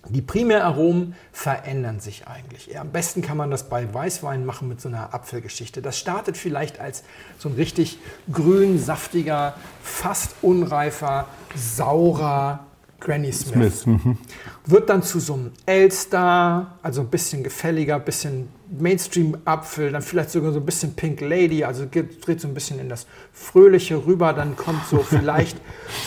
[0.09, 2.79] Die Primäraromen verändern sich eigentlich.
[2.79, 5.81] Am besten kann man das bei Weißwein machen mit so einer Apfelgeschichte.
[5.81, 7.05] Das startet vielleicht als
[7.39, 7.99] so ein richtig
[8.31, 12.67] grün, saftiger, fast unreifer, saurer
[13.05, 13.83] Granny Smith.
[13.83, 14.19] Smith, mhm.
[14.67, 20.31] Wird dann zu so einem Elster, also ein bisschen gefälliger, ein bisschen Mainstream-Apfel, dann vielleicht
[20.31, 24.07] sogar so ein bisschen Pink Lady, also geht, dreht so ein bisschen in das Fröhliche
[24.07, 25.57] rüber, dann kommt so vielleicht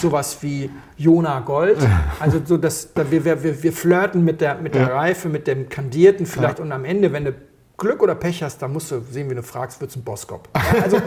[0.02, 1.78] sowas wie Jona Gold.
[2.20, 4.96] Also so das, da wir, wir, wir flirten mit der, mit der Ja.
[4.96, 7.34] Reife, mit dem Kandierten vielleicht und am Ende, wenn du
[7.78, 10.48] Glück oder Pech hast, dann musst du sehen, wie du fragst, wird es ein Boskop.
[10.56, 10.98] Ja, also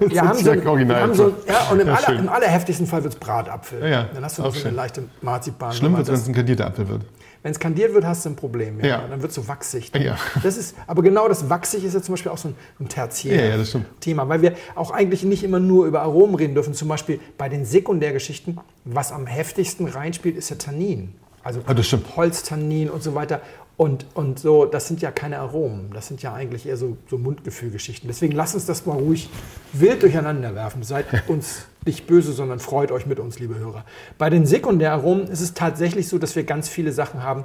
[0.00, 2.86] wir haben so, ja original wir haben so ja, und im, Ja, aller, im allerheftigsten
[2.86, 3.80] Fall wird es Bratapfel.
[3.82, 4.08] Ja, ja.
[4.12, 5.72] Dann hast du so eine leichte Marzipan.
[5.72, 7.02] Schlimm wird es, wenn es ein kandierter Apfel wird.
[7.42, 8.80] wenn es kandiert wird, hast du ein Problem.
[8.80, 8.86] Ja.
[8.86, 9.04] Ja.
[9.08, 9.92] Dann wird es so wachsig.
[9.96, 10.16] Ja.
[10.42, 13.36] Das ist, aber genau das wachsig ist ja zum Beispiel auch so ein, ein Tertiär.
[13.36, 13.86] Ja, ja, das stimmt.
[14.00, 16.74] Thema, weil wir auch eigentlich nicht immer nur über Aromen reden dürfen.
[16.74, 21.14] Zum Beispiel bei den Sekundärgeschichten, was am heftigsten reinspielt, ist ja Tannin.
[21.44, 22.16] Also Ah, das stimmt.
[22.16, 23.40] Holztannin und so weiter.
[23.76, 25.90] Und, und so, das sind ja keine Aromen.
[25.92, 28.08] Das sind ja eigentlich eher so, so Mundgefühlgeschichten.
[28.08, 29.28] Deswegen lasst uns das mal ruhig
[29.74, 30.82] wild durcheinander werfen.
[30.82, 33.84] Seid uns nicht böse, sondern freut euch mit uns, liebe Hörer.
[34.16, 37.44] Bei den Sekundäraromen ist es tatsächlich so, dass wir ganz viele Sachen haben,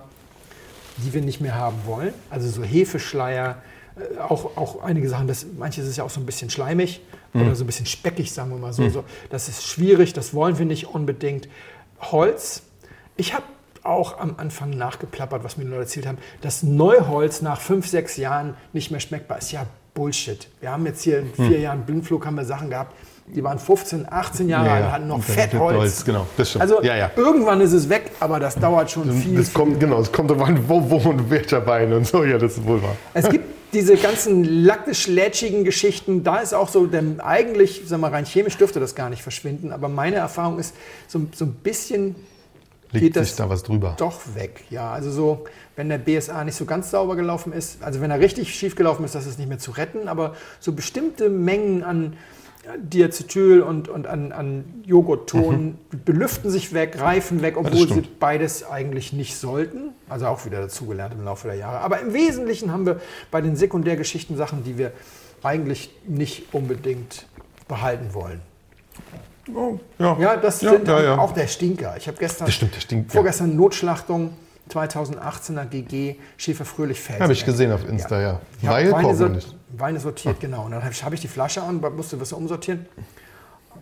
[0.97, 2.13] die wir nicht mehr haben wollen.
[2.29, 3.61] Also so Hefeschleier,
[3.97, 7.01] äh, auch, auch einige Sachen, das, manches ist ja auch so ein bisschen schleimig
[7.33, 8.89] oder so ein bisschen speckig, sagen wir mal so.
[8.89, 9.03] so.
[9.29, 11.47] Das ist schwierig, das wollen wir nicht unbedingt.
[11.99, 12.63] Holz,
[13.15, 13.43] ich habe
[13.83, 18.17] auch am Anfang nachgeplappert, was mir die Leute erzählt haben, dass Neuholz nach fünf, sechs
[18.17, 19.51] Jahren nicht mehr schmeckbar ist.
[19.51, 20.47] Ja, Bullshit.
[20.61, 22.93] Wir haben jetzt hier in vier Jahren Blindflug haben wir Sachen gehabt,
[23.27, 24.91] die waren 15, 18 Jahre Ja, alt, ja.
[24.91, 25.71] hatten noch Fettholz.
[25.71, 26.61] Fettholz, genau, das stimmt.
[26.63, 27.11] Also Ja, ja.
[27.15, 29.37] irgendwann ist es weg, aber das dauert schon viel.
[29.37, 32.37] Das kommt, genau, es kommt drauf an, wo, wo und welcher Wein und so, ja,
[32.37, 32.95] das ist wohl wahr.
[33.13, 38.25] Es gibt diese ganzen laktisch-lätschigen Geschichten, da ist auch so, denn eigentlich, sag mal, rein
[38.25, 40.75] chemisch dürfte das gar nicht verschwinden, aber meine Erfahrung ist,
[41.07, 42.15] so, so ein bisschen
[42.91, 43.95] Das sich da was drüber?
[43.97, 44.65] doch weg.
[44.69, 48.19] Ja, also so, wenn der BSA nicht so ganz sauber gelaufen ist, also wenn er
[48.19, 52.17] richtig schief gelaufen ist, das ist nicht mehr zu retten, aber so bestimmte Mengen an,
[52.77, 59.13] Diacetyl und, und an, an Joghurtton belüften sich weg, reifen weg, obwohl sie beides eigentlich
[59.13, 59.89] nicht sollten.
[60.09, 61.79] Also auch wieder dazugelernt im Laufe der Jahre.
[61.79, 63.01] Aber im Wesentlichen haben wir
[63.31, 64.91] bei den Sekundärgeschichten Sachen, die wir
[65.41, 67.25] eigentlich nicht unbedingt
[67.67, 68.41] behalten wollen.
[69.55, 70.17] Oh, ja.
[70.19, 71.17] Ja, das Ja, sind ja, ja.
[71.17, 71.95] auch der Stinker.
[71.97, 73.13] Ich habe gestern, Das stimmt, der stinkt, ja.
[73.13, 74.31] vorgestern Notschlachtung
[74.69, 77.23] 2018er GG Schäfer Fröhlich Felsen.
[77.23, 78.39] Habe ich gesehen auf Insta, ja.
[78.61, 79.55] Weil Weine, sort- nicht.
[79.77, 80.65] Weine sortiert, genau.
[80.65, 82.85] Und dann habe ich, hab ich die Flasche an, musste was umsortieren.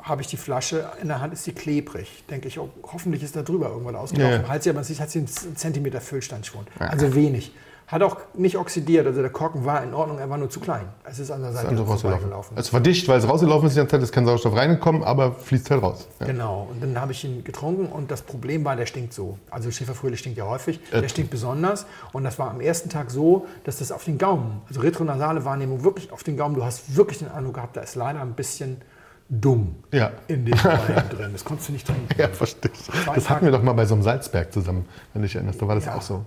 [0.02, 2.24] Habe ich die Flasche in der Hand, ist sie klebrig.
[2.30, 4.34] Denke ich, oh, hoffentlich ist da drüber irgendwann ausgelaufen.
[4.38, 4.48] Ja, ja.
[4.48, 6.66] Halt sie, aber sie hat sie einen Zentimeter Füllstand schon.
[6.80, 7.52] Also wenig.
[7.92, 10.86] Hat auch nicht oxidiert, also der Korken war in Ordnung, er war nur zu klein.
[11.06, 12.56] Es ist an der Seite Also rausgelaufen.
[12.56, 15.32] Es war dicht, weil es rausgelaufen ist die ganze Zeit, ist kein Sauerstoff reingekommen, aber
[15.32, 16.08] fließt halt raus.
[16.20, 16.28] Ja.
[16.28, 19.40] Genau, und dann habe ich ihn getrunken und das Problem war, der stinkt so.
[19.50, 21.02] Also Schäferfröhlich stinkt ja häufig, Äh.
[21.02, 21.88] der stinkt besonders.
[22.14, 25.84] Und das war am ersten Tag so, dass das auf den Gaumen, also retronasale Wahrnehmung,
[25.84, 28.82] wirklich auf den Gaumen, du hast wirklich den Eindruck gehabt, da ist leider ein bisschen
[29.30, 30.12] dumm Ja.
[30.28, 31.30] in dem Wein drin.
[31.34, 32.08] Das konntest du nicht trinken.
[32.18, 33.06] Ja, verstehe ich.
[33.14, 35.62] Das hatten wir doch mal bei so einem Salzberg zusammen, wenn du dich erinnerst.
[35.62, 35.96] Da war das Ja.
[35.96, 36.26] auch so.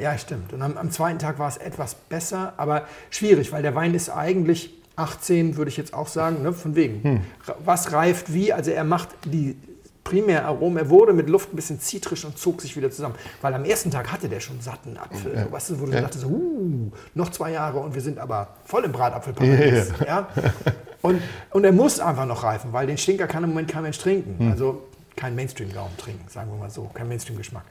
[0.00, 0.52] Ja, stimmt.
[0.52, 4.08] Und am, am zweiten Tag war es etwas besser, aber schwierig, weil der Wein ist
[4.08, 7.02] eigentlich 18, würde ich jetzt auch sagen, ne, von wegen.
[7.02, 7.20] Hm.
[7.64, 8.52] Was reift wie?
[8.52, 9.56] Also er macht die
[10.04, 13.14] Primäraromen, er wurde mit Luft ein bisschen zitrisch und zog sich wieder zusammen.
[13.42, 15.38] Weil am ersten Tag hatte der schon satten Apfel.
[15.44, 16.00] So, weißt du, wo du Ja.
[16.00, 19.92] dachtest, uh, noch zwei Jahre und wir sind aber voll im Bratapfelparadies.
[20.06, 20.28] Ja,
[21.02, 23.98] Und, und er muss einfach noch reifen, weil den Stinker kann im Moment kein Mensch
[23.98, 24.38] trinken.
[24.38, 24.50] Hm.
[24.52, 24.82] Also
[25.16, 27.64] kein Mainstream-Gaumen trinken, sagen wir mal so, kein Mainstream-Geschmack.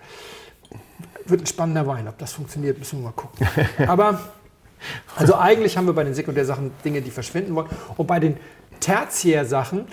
[1.26, 2.08] Wird ein spannender Wein.
[2.08, 3.48] Ob das funktioniert, müssen wir mal gucken.
[3.88, 4.20] Aber,
[5.16, 7.70] also eigentlich haben wir bei den Sekundärsachen Dinge, die verschwinden wollen.
[7.98, 8.38] Und bei den
[8.80, 9.88] Tertiärsachen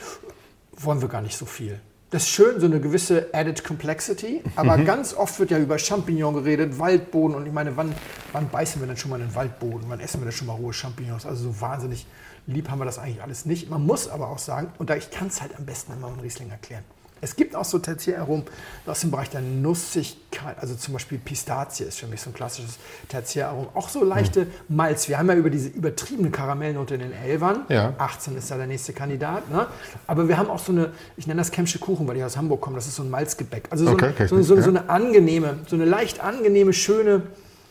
[0.76, 1.80] wollen wir gar nicht so viel.
[2.10, 6.34] Das ist schön, so eine gewisse Added Complexity, aber ganz oft wird ja über Champignon
[6.34, 7.92] geredet, Waldboden und ich meine, wann,
[8.32, 9.86] wann beißen wir denn schon mal einen Waldboden?
[9.88, 11.26] Wann essen wir denn schon mal rohe Champignons?
[11.26, 12.06] Also so wahnsinnig
[12.46, 13.70] lieb haben wir das eigentlich alles nicht.
[13.70, 16.22] Man muss aber auch sagen, und da ich kann es halt am besten immer mit
[16.22, 16.84] Riesling erklären.
[17.22, 18.44] Es gibt auch so Tertiäraromen
[18.84, 22.78] aus dem Bereich der Nussigkeit, also zum Beispiel Pistazie ist für mich so ein klassisches
[23.08, 23.68] Tertiärarom.
[23.72, 25.08] Auch so leichte Malz.
[25.08, 27.62] Wir haben ja über diese übertriebene Karamellnote in den Elfern.
[27.70, 27.94] Ja.
[27.96, 29.50] 18 ist ja der nächste Kandidat.
[29.50, 29.66] Ne?
[30.06, 32.60] Aber wir haben auch so eine, ich nenne das Kemsche Kuchen, weil ich aus Hamburg
[32.60, 32.76] komme.
[32.76, 33.68] Das ist so ein Malzgebäck.
[33.70, 37.22] Also so, Okay, ich so, so, so eine angenehme, so eine leicht angenehme, schöne,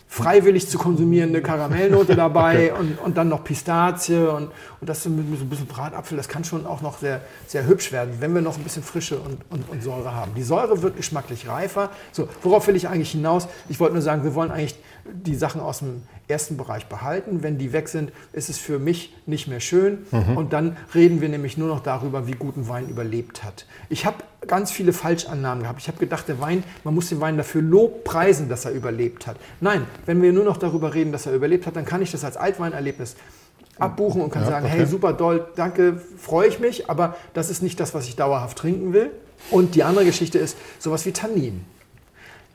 [0.08, 5.40] freiwillig zu konsumierende Karamellnote dabei und, und dann noch Pistazie und, und das mit, mit
[5.40, 6.18] so ein bisschen Bratapfel.
[6.18, 9.18] Das kann schon auch noch sehr, sehr hübsch werden, wenn wir noch ein bisschen Frische
[9.18, 10.34] und, und, und Säure haben.
[10.36, 11.90] Die Säure wird geschmacklich reifer.
[12.12, 13.48] So, worauf will ich eigentlich hinaus?
[13.68, 17.44] Ich wollte nur sagen, wir wollen eigentlich die Sachen aus dem ersten Bereich behalten.
[17.44, 20.00] Wenn die weg sind, ist es für mich nicht mehr schön.
[20.36, 23.66] Und dann reden wir nämlich nur noch darüber, wie gut ein Wein überlebt hat.
[23.90, 25.82] Ich habe ganz viele Falschannahmen gehabt.
[25.82, 29.28] Ich habe gedacht, der Wein, man muss den Wein dafür Lob preisen, dass er überlebt
[29.28, 29.38] hat.
[29.62, 32.24] Nein, wenn wir nur noch darüber reden, dass er überlebt hat, dann kann ich das
[32.24, 33.16] als Altweinerlebnis
[33.78, 34.78] abbuchen und kann Ja, sagen, okay.
[34.78, 38.58] hey, super doll, danke, freue ich mich, aber das ist nicht das, was ich dauerhaft
[38.58, 39.12] trinken will.
[39.52, 41.66] Und die andere Geschichte ist sowas wie Tannin.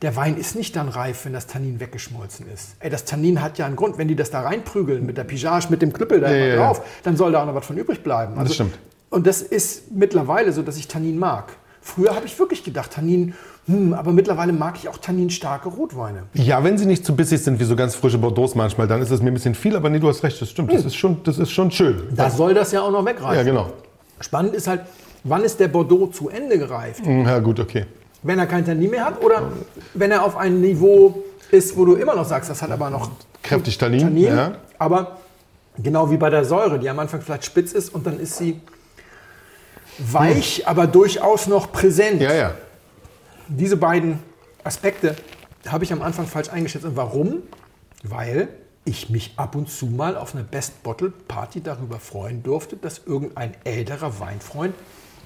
[0.01, 2.75] Der Wein ist nicht dann reif, wenn das Tannin weggeschmolzen ist.
[2.79, 3.99] Ey, das Tannin hat ja einen Grund.
[3.99, 6.55] Wenn die das da reinprügeln mit der Pigeage, mit dem Knüppel da Ja, immer ja,
[6.55, 6.65] ja.
[6.65, 8.35] drauf, dann soll da auch noch was von übrig bleiben.
[8.37, 8.79] Also, stimmt.
[9.11, 11.53] Und das ist mittlerweile so, dass ich Tannin mag.
[11.81, 13.35] Früher habe ich wirklich gedacht, Tannin,
[13.67, 16.23] hm, aber mittlerweile mag ich auch tanninstarke Rotweine.
[16.33, 19.11] Ja, wenn sie nicht zu bissig sind wie so ganz frische Bordeaux manchmal, dann ist
[19.11, 20.71] es mir ein bisschen viel, aber nee, du hast recht, das stimmt.
[20.73, 22.03] Das, ist, schon, das ist schon schön.
[22.15, 23.35] Da soll das ja auch noch wegreifen.
[23.35, 23.71] Ja, genau.
[24.19, 24.81] Spannend ist halt,
[25.23, 27.05] wann ist der Bordeaux zu Ende gereift?
[27.05, 27.85] Hm, Ja, gut, okay.
[28.23, 29.51] Wenn er kein Tannin mehr hat oder
[29.93, 33.09] wenn er auf einem Niveau ist, wo du immer noch sagst, das hat aber noch
[33.43, 34.01] Kräftig Tannin.
[34.01, 34.55] Tannin, Ja.
[34.77, 35.17] aber
[35.81, 38.61] genau wie bei der Säure, die am Anfang vielleicht spitz ist und dann ist sie
[39.97, 42.21] weich, aber durchaus noch präsent.
[42.21, 42.53] ja, ja.
[43.47, 44.19] Diese beiden
[44.63, 45.15] Aspekte
[45.67, 46.85] habe ich am Anfang falsch eingeschätzt.
[46.85, 47.41] Und warum?
[48.03, 48.47] Weil
[48.85, 53.01] ich mich ab und zu mal auf einer Best Bottle Party darüber freuen durfte, dass
[53.05, 54.73] irgendein älterer Weinfreund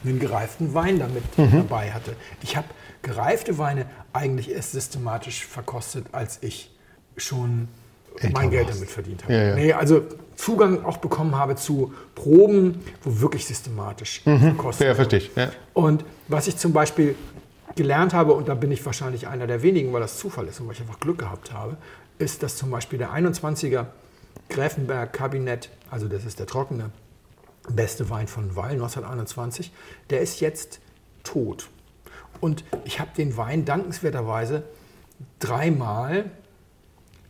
[0.09, 2.15] einen gereiften Wein damit dabei hatte.
[2.41, 2.67] Ich habe
[3.01, 6.71] gereifte Weine eigentlich erst systematisch verkostet, als ich
[7.17, 7.67] schon
[8.19, 8.79] Älter mein Geld warst.
[8.79, 9.33] damit verdient habe.
[9.33, 9.55] Ja, ja.
[9.55, 10.01] Nee, also
[10.35, 15.31] Zugang auch bekommen habe zu Proben, wo wirklich systematisch verkostet Ja, verstehe ich.
[15.35, 15.51] Ja.
[15.73, 17.15] und was ich zum Beispiel
[17.75, 20.67] gelernt habe, und da bin ich wahrscheinlich einer der wenigen, weil das Zufall ist und
[20.67, 21.77] weil ich einfach Glück gehabt habe,
[22.17, 23.85] ist, dass zum Beispiel der 21er
[24.49, 26.89] Gräfenberg Kabinett, also das ist der trockene,
[27.69, 29.71] beste Wein von Weil 1921,
[30.09, 30.79] der ist jetzt
[31.23, 31.69] tot.
[32.41, 34.63] Und ich habe den Wein dankenswerterweise
[35.39, 36.31] dreimal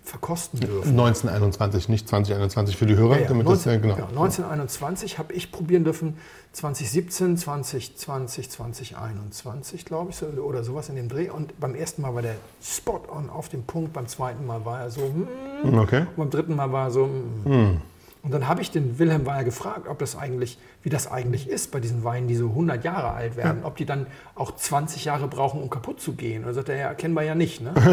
[0.03, 0.89] verkosten dürfen.
[0.91, 3.97] 1921, nicht 2021 für die Hörer, Ja, ja, damit 19, das, ja, genau.
[3.97, 6.17] ja, 1921 habe ich probieren dürfen,
[6.53, 11.29] 2017, 2020, 2021, glaube ich, so, oder sowas in dem Dreh.
[11.29, 14.81] Und beim ersten Mal war der spot on auf dem Punkt, beim zweiten Mal war
[14.81, 16.01] er so, mm, Okay.
[16.01, 17.81] und beim dritten Mal war er so, mm.
[18.25, 21.71] Und dann habe ich den Wilhelm Weyer gefragt, ob das eigentlich, wie das eigentlich ist
[21.71, 25.27] bei diesen Weinen, die so 100 Jahre alt werden, ob die dann auch 20 Jahre
[25.27, 26.45] brauchen, um kaputt zu gehen.
[26.45, 27.61] Und sagt er, ja, erkennbar ja nicht.
[27.61, 27.73] Ne?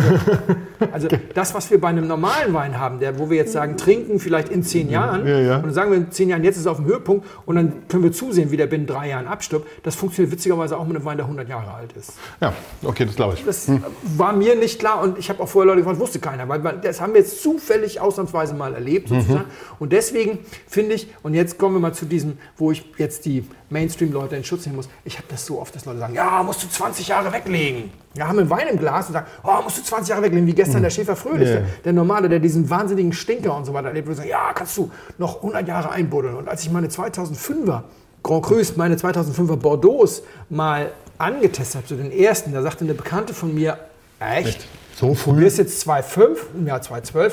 [0.92, 3.76] Also, also das, was wir bei einem normalen Wein haben, der, wo wir jetzt sagen,
[3.76, 5.57] trinken vielleicht in 10 Jahren, ja, ja.
[5.57, 7.88] und dann sagen wir in 10 Jahren, jetzt ist es auf dem Höhepunkt, und dann
[7.88, 9.66] können wir zusehen, wie der binnen drei Jahren abstirbt.
[9.85, 12.14] Das funktioniert witzigerweise auch mit einem Wein, der 100 Jahre alt ist.
[12.40, 12.52] Ja,
[12.83, 13.44] okay, das glaube ich.
[13.44, 13.83] Das hm.
[14.16, 17.00] war mir nicht klar und ich habe auch vorher Leute gefragt, wusste keiner, weil das
[17.00, 19.46] haben wir jetzt zufällig ausnahmsweise mal erlebt sozusagen.
[19.46, 19.76] Mhm.
[19.78, 23.47] Und deswegen finde ich, und jetzt kommen wir mal zu diesem, wo ich jetzt die
[23.71, 24.88] Mainstream-Leute in Schutz nehmen muss.
[25.05, 27.90] Ich habe das so oft, dass Leute sagen, ja, musst du 20 Jahre weglegen.
[28.14, 30.55] Ja, haben einen Wein im Glas und sagen, oh, musst du 20 Jahre weglegen, wie
[30.55, 30.85] gestern mhm.
[30.85, 31.61] der Schäfer Fröhlich, yeah.
[31.61, 34.77] der, der, Normale, der diesen wahnsinnigen Stinker und so weiter erlebt, und sagt, ja, kannst
[34.77, 36.37] du noch 100 Jahre einbuddeln.
[36.37, 37.83] Und als ich meine 2005er
[38.23, 43.35] Grand Crus, meine 2005er Bordeaux mal angetestet habe, so den ersten, da sagte eine Bekannte
[43.35, 43.79] von mir,
[44.21, 44.66] echt?
[44.95, 45.37] So früh?
[45.37, 47.33] Du bist jetzt 2,5, im Jahr 2,12.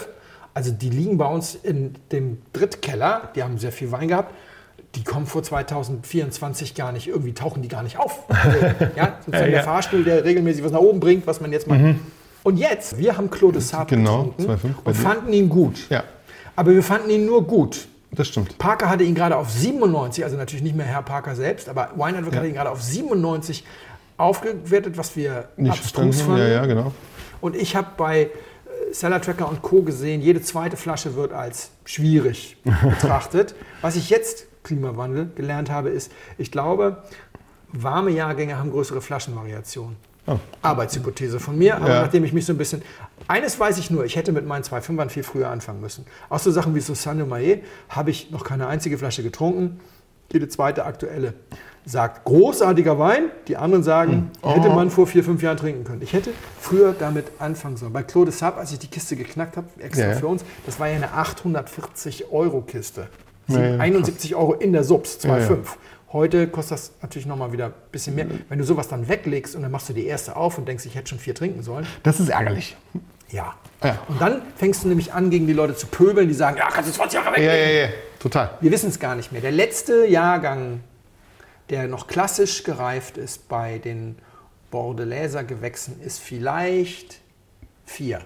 [0.53, 4.33] Also die liegen bei uns in dem Drittkeller, die haben sehr viel Wein gehabt.
[4.95, 8.23] Die kommen vor 2024 gar nicht, irgendwie tauchen die gar nicht auf.
[8.29, 8.57] Also,
[8.95, 9.47] ja, sozusagen ja, ja.
[9.47, 11.77] der Fahrstuhl, der regelmäßig was nach oben bringt, was man jetzt mal.
[11.77, 11.99] Mhm.
[12.43, 15.89] Und jetzt, wir haben Claude Sable genau, getrunken und fanden ihn gut.
[15.89, 16.03] Ja.
[16.55, 17.87] Aber wir fanden ihn nur gut.
[18.11, 18.57] Das stimmt.
[18.57, 22.17] Parker hatte ihn gerade auf 97, also natürlich nicht mehr Herr Parker selbst, aber Wine
[22.17, 22.39] Advocate ja.
[22.39, 23.63] hatte ihn gerade auf 97
[24.17, 26.39] aufgewertet, was wir nicht abstrus fanden.
[26.39, 26.91] Ja, ja, genau.
[27.41, 28.29] Und ich habe bei äh,
[28.91, 29.83] Seller Tracker und Co.
[29.83, 33.55] gesehen, jede zweite Flasche wird als schwierig betrachtet.
[33.81, 37.03] Was ich jetzt, Klimawandel, gelernt habe, ist, ich glaube,
[37.71, 39.95] warme Jahrgänge haben größere Flaschenvariationen.
[40.27, 40.37] Oh.
[40.61, 42.01] Arbeitshypothese von mir, aber ja.
[42.01, 42.83] nachdem ich mich so ein bisschen.
[43.27, 46.05] Eines weiß ich nur, ich hätte mit meinen zwei Fünfern viel früher anfangen müssen.
[46.29, 49.79] Auch so Sachen wie Susanne Maillet habe ich noch keine einzige Flasche getrunken.
[50.31, 51.33] Jede zweite aktuelle
[51.85, 53.31] sagt, großartiger Wein.
[53.47, 54.55] Die anderen sagen, oh.
[54.55, 56.03] hätte man vor vier, fünf Jahren trinken können.
[56.03, 57.93] Ich hätte früher damit anfangen sollen.
[57.93, 60.15] Bei Claude Sab, als ich die Kiste geknackt habe, extra ja.
[60.15, 63.07] für uns, das war ja eine 840 Euro Kiste.
[63.49, 65.57] Ja, 71 Euro in der Subs, 2,5.
[66.11, 68.25] Heute kostet das natürlich nochmal wieder ein bisschen mehr.
[68.49, 70.95] Wenn du sowas dann weglegst und dann machst du die erste auf und denkst, ich
[70.95, 71.85] hätte schon vier trinken sollen.
[72.01, 72.75] Das ist ärgerlich.
[73.29, 73.53] Ja.
[73.83, 73.99] ja.
[74.07, 76.89] Und dann fängst du nämlich an, gegen die Leute zu pöbeln, die sagen, ja, kannst
[76.89, 77.53] du 20 Jahre weglegen.
[77.53, 78.57] Ja, ja, ja, total.
[78.59, 79.41] Wir wissen es gar nicht mehr.
[79.41, 80.79] Der letzte Jahrgang,
[81.69, 84.15] der noch klassisch gereift ist bei den
[84.71, 87.21] Bordeläser Gewächsen, ist vielleicht
[87.85, 88.21] vier.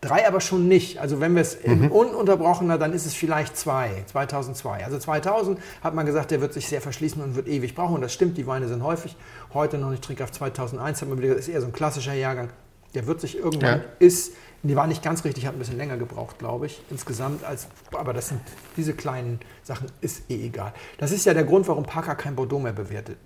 [0.00, 0.98] Drei aber schon nicht.
[0.98, 1.90] Also wenn wir es mhm.
[1.90, 4.84] ununterbrochener, dann ist es vielleicht zwei, 2002.
[4.84, 7.96] Also 2000 hat man gesagt, der wird sich sehr verschließen und wird ewig brauchen.
[7.96, 9.16] Und das stimmt, die Weine sind häufig.
[9.52, 12.50] Heute noch nicht trinkhaft 2001, hat man wieder gesagt, ist eher so ein klassischer Jahrgang.
[12.94, 13.84] Der wird sich irgendwann, ja.
[13.98, 14.32] ist,
[14.62, 17.44] die war nicht ganz richtig, hat ein bisschen länger gebraucht, glaube ich, insgesamt.
[17.44, 18.40] Als, aber das sind
[18.76, 20.72] diese kleinen Sachen, ist eh egal.
[20.98, 23.18] Das ist ja der Grund, warum Parker kein Bordeaux mehr bewertet,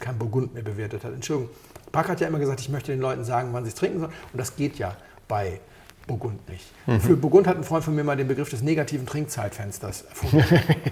[0.00, 1.14] kein Burgund mehr bewertet hat.
[1.14, 1.54] Entschuldigung.
[1.92, 4.12] Parker hat ja immer gesagt, ich möchte den Leuten sagen, wann sie es trinken sollen.
[4.32, 4.96] Und das geht ja
[5.28, 5.60] bei
[6.06, 6.64] Burgund nicht.
[6.86, 7.00] Mhm.
[7.00, 10.44] Für Burgund hat ein Freund von mir mal den Begriff des negativen Trinkzeitfensters erfunden.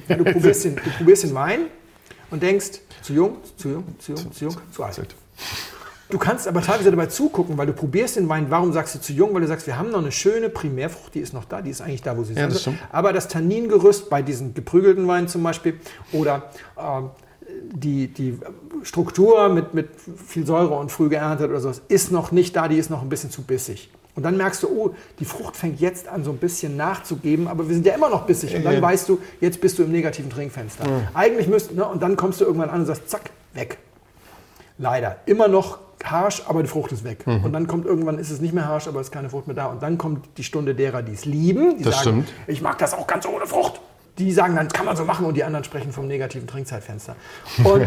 [0.08, 1.60] du, probierst den, du probierst den Wein
[2.30, 5.14] und denkst, zu jung, zu jung, zu jung, zu jung, zu alt.
[6.10, 8.46] Du kannst aber teilweise dabei zugucken, weil du probierst den Wein.
[8.50, 9.34] Warum sagst du zu jung?
[9.34, 11.80] Weil du sagst, wir haben noch eine schöne Primärfrucht, die ist noch da, die ist
[11.80, 12.78] eigentlich da, wo sie ja, sind.
[12.92, 15.80] Aber das Tanningerüst bei diesen geprügelten Weinen zum Beispiel
[16.12, 17.02] oder äh,
[17.72, 18.38] die, die
[18.82, 19.88] Struktur mit, mit
[20.26, 23.08] viel Säure und früh geerntet oder sowas ist noch nicht da, die ist noch ein
[23.08, 23.90] bisschen zu bissig.
[24.16, 27.68] Und dann merkst du, oh, die Frucht fängt jetzt an, so ein bisschen nachzugeben, aber
[27.68, 28.54] wir sind ja immer noch bissig.
[28.54, 30.88] Und dann weißt du, jetzt bist du im negativen Trinkfenster.
[30.88, 31.08] Mhm.
[31.14, 33.78] Eigentlich müsst, ne, und dann kommst du irgendwann an und sagst, zack, weg.
[34.78, 35.16] Leider.
[35.26, 37.26] Immer noch harsch, aber die Frucht ist weg.
[37.26, 37.44] Mhm.
[37.44, 39.56] Und dann kommt irgendwann, ist es nicht mehr harsch, aber es ist keine Frucht mehr
[39.56, 39.66] da.
[39.66, 41.78] Und dann kommt die Stunde derer, die es lieben.
[41.78, 42.32] Die das sagen, stimmt.
[42.46, 43.80] ich mag das auch ganz ohne Frucht.
[44.18, 47.16] Die sagen dann, kann man so machen und die anderen sprechen vom negativen Trinkzeitfenster.
[47.64, 47.84] Und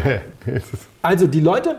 [1.02, 1.76] also die Leute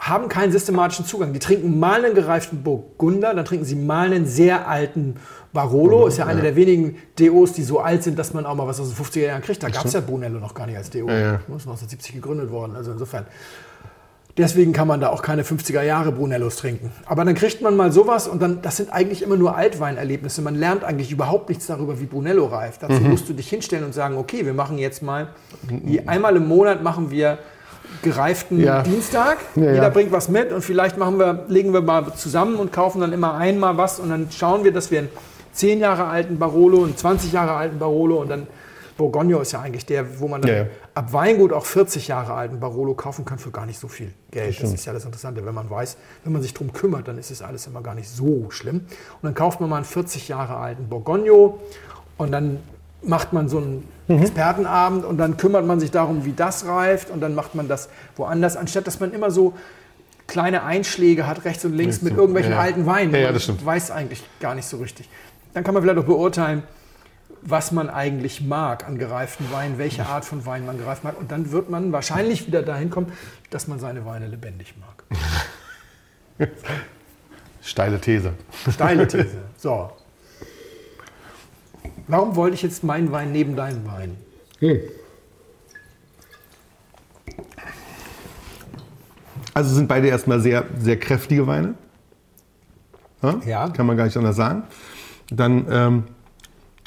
[0.00, 1.34] haben keinen systematischen Zugang.
[1.34, 5.16] Die trinken mal einen gereiften Burgunder, dann trinken sie mal einen sehr alten
[5.52, 6.06] Barolo.
[6.06, 6.30] Ist ja, ja.
[6.30, 9.04] eine der wenigen DOs, die so alt sind, dass man auch mal was aus den
[9.04, 9.62] 50er Jahren kriegt.
[9.62, 11.06] Da gab es ja Brunello noch gar nicht als DO.
[11.06, 11.32] Ja, ja.
[11.32, 12.74] Das ist 1970 gegründet worden.
[12.74, 13.26] Also insofern.
[14.38, 16.92] Deswegen kann man da auch keine 50er Jahre Brunellos trinken.
[17.04, 20.40] Aber dann kriegt man mal sowas und dann, das sind eigentlich immer nur Altweinerlebnisse.
[20.40, 22.82] Man lernt eigentlich überhaupt nichts darüber, wie Brunello reift.
[22.82, 23.10] Dazu mhm.
[23.10, 25.28] musst du dich hinstellen und sagen, okay, wir machen jetzt mal,
[26.06, 27.38] einmal im Monat machen wir
[28.02, 28.82] gereiften ja.
[28.82, 29.38] Dienstag.
[29.56, 29.88] Ja, Jeder ja.
[29.88, 33.34] bringt was mit und vielleicht machen wir, legen wir mal zusammen und kaufen dann immer
[33.34, 35.08] einmal was und dann schauen wir, dass wir einen
[35.52, 38.46] 10 Jahre alten Barolo, einen 20 Jahre alten Barolo und dann
[39.00, 42.92] Bourgogne ist ja eigentlich der, wo man dann ab Weingut auch 40 Jahre alten Barolo
[42.92, 44.56] kaufen kann für gar nicht so viel Geld.
[44.56, 45.46] Das, das ist ja das Interessante.
[45.46, 48.10] Wenn man weiß, wenn man sich darum kümmert, dann ist es alles immer gar nicht
[48.10, 48.80] so schlimm.
[48.80, 51.54] Und dann kauft man mal einen 40 Jahre alten Bourgogne
[52.18, 52.58] und dann
[53.02, 54.18] macht man so einen mhm.
[54.18, 57.88] Expertenabend und dann kümmert man sich darum, wie das reift und dann macht man das
[58.16, 59.54] woanders, anstatt dass man immer so
[60.26, 63.12] kleine Einschläge hat, rechts und links mit irgendwelchen ja, alten Weinen.
[63.12, 63.64] Ja, ja, das stimmt.
[63.64, 65.08] weiß eigentlich gar nicht so richtig.
[65.54, 66.62] Dann kann man vielleicht auch beurteilen,
[67.42, 71.18] was man eigentlich mag an gereiften Wein, welche Art von Wein man gereift mag.
[71.18, 73.12] Und dann wird man wahrscheinlich wieder dahin kommen,
[73.50, 75.04] dass man seine Weine lebendig mag.
[77.62, 78.32] Steile These.
[78.70, 79.38] Steile These.
[79.56, 79.90] So.
[82.10, 84.16] Warum wollte ich jetzt meinen Wein neben deinem Wein?
[89.54, 91.74] Also sind beide erstmal sehr, sehr kräftige Weine.
[93.22, 93.40] Ja?
[93.46, 93.68] Ja.
[93.68, 94.64] Kann man gar nicht anders sagen.
[95.30, 96.04] Dann ähm,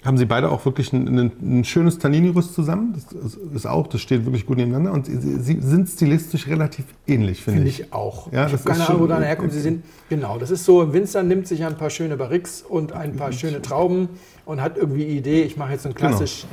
[0.06, 2.94] haben sie beide auch wirklich ein, ein, ein schönes Tanningerüst zusammen.
[2.94, 4.92] Das ist- ist auch, das steht wirklich gut nebeneinander.
[4.94, 7.80] Und sie, sie sind stilistisch relativ ähnlich, finde Finde ich.
[7.82, 8.32] ich auch.
[8.32, 9.54] Ja, ich das habe keine ist Ahnung, wo deine herkommt.
[9.54, 13.16] Sie sind, genau, das ist so, Winzer nimmt sich ein paar schöne Barriques und ein
[13.16, 14.10] paar schöne Trauben
[14.46, 16.46] und hat irgendwie die Idee, ich mache jetzt so ein klassisch,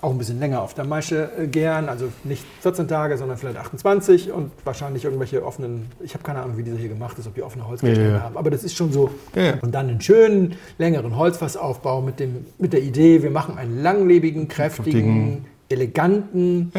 [0.00, 3.58] auch ein bisschen länger auf der Maische äh, gern, also nicht 14 Tage, sondern vielleicht
[3.58, 7.34] 28 und wahrscheinlich irgendwelche offenen, ich habe keine Ahnung, wie dieser hier gemacht ist, ob
[7.34, 8.20] die offene Holzkästen Ja, ja.
[8.22, 9.10] haben, aber das ist schon so.
[9.34, 9.54] Ja.
[9.60, 14.46] Und dann einen schönen, längeren Holzfassaufbau mit, dem, mit der Idee, wir machen einen langlebigen,
[14.46, 16.72] kräftigen, eleganten,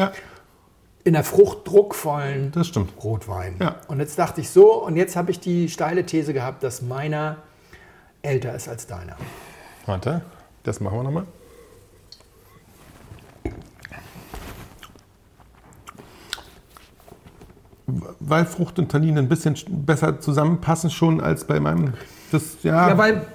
[1.04, 2.92] in der Frucht druckvollen das stimmt.
[3.02, 3.56] Rotwein.
[3.60, 3.76] Ja.
[3.88, 7.36] Und jetzt dachte ich so, und jetzt habe ich die steile These gehabt, dass meiner
[8.22, 9.16] älter ist als deiner.
[9.86, 10.22] Warte,
[10.62, 11.24] das machen wir nochmal.
[18.30, 21.92] Weil Frucht und Tannin ein bisschen besser zusammenpassen schon als bei meinem.
[22.32, 23.26] Das, ja, Ja, weil,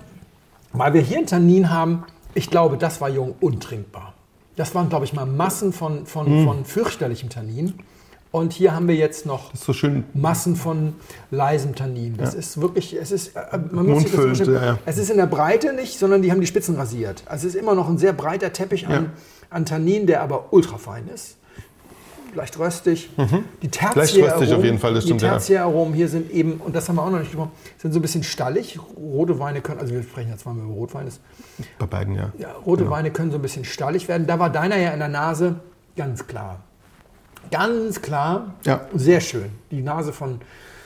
[0.74, 4.14] weil wir hier einen Tannin haben, ich glaube, das war jung untrinkbar.
[4.56, 6.46] Das waren, glaube ich, mal Massen von, von, Hm.
[6.46, 7.74] von fürchterlichem Tannin.
[8.32, 9.74] Und hier haben wir jetzt noch so.
[10.14, 10.94] Massen von
[11.32, 12.18] leisem Tannin.
[12.18, 14.78] Das ist wirklich, es ist, äh, man muss sich das ja, ja.
[14.86, 17.24] es ist in der Breite nicht, sondern die haben die Spitzen rasiert.
[17.28, 19.10] Also es ist immer noch ein sehr breiter Teppich an, Ja.
[19.52, 21.38] an Tannin, der aber ultrafein ist.
[22.36, 23.10] Leicht röstig.
[23.18, 23.46] Die Mhm.
[23.62, 25.18] Leicht Tertiäraromen, röstig auf jeden Fall, Die ja.
[25.18, 28.02] Tertiäraromen hier sind eben, und das haben wir auch noch nicht gesprochen, sind so ein
[28.02, 28.78] bisschen stallig.
[28.98, 31.22] Rote Weine können, also wir sprechen jetzt zweimal über Rotwein, ist,
[31.80, 32.32] Bei beiden, ja.
[32.38, 34.28] ja, rote Weine können so ein bisschen stallig werden.
[34.28, 35.56] Da war deiner ja in der Nase
[35.96, 36.60] ganz klar.
[37.52, 38.56] Ganz klar.
[38.66, 38.82] Ja.
[38.94, 39.50] Sehr schön.
[39.72, 40.42] Die Nase von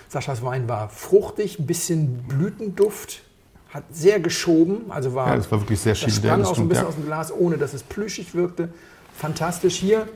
[0.08, 3.24] Saschas Wein war fruchtig, ein bisschen Blütenduft,
[3.70, 6.70] hat sehr geschoben, also war, Ja, das war wirklich sehr das sprang auch so ein
[6.70, 6.90] bisschen ja.
[6.90, 8.70] aus dem Glas, ohne dass es plüschig wirkte.
[9.16, 9.76] Fantastisch.
[9.76, 10.08] Hier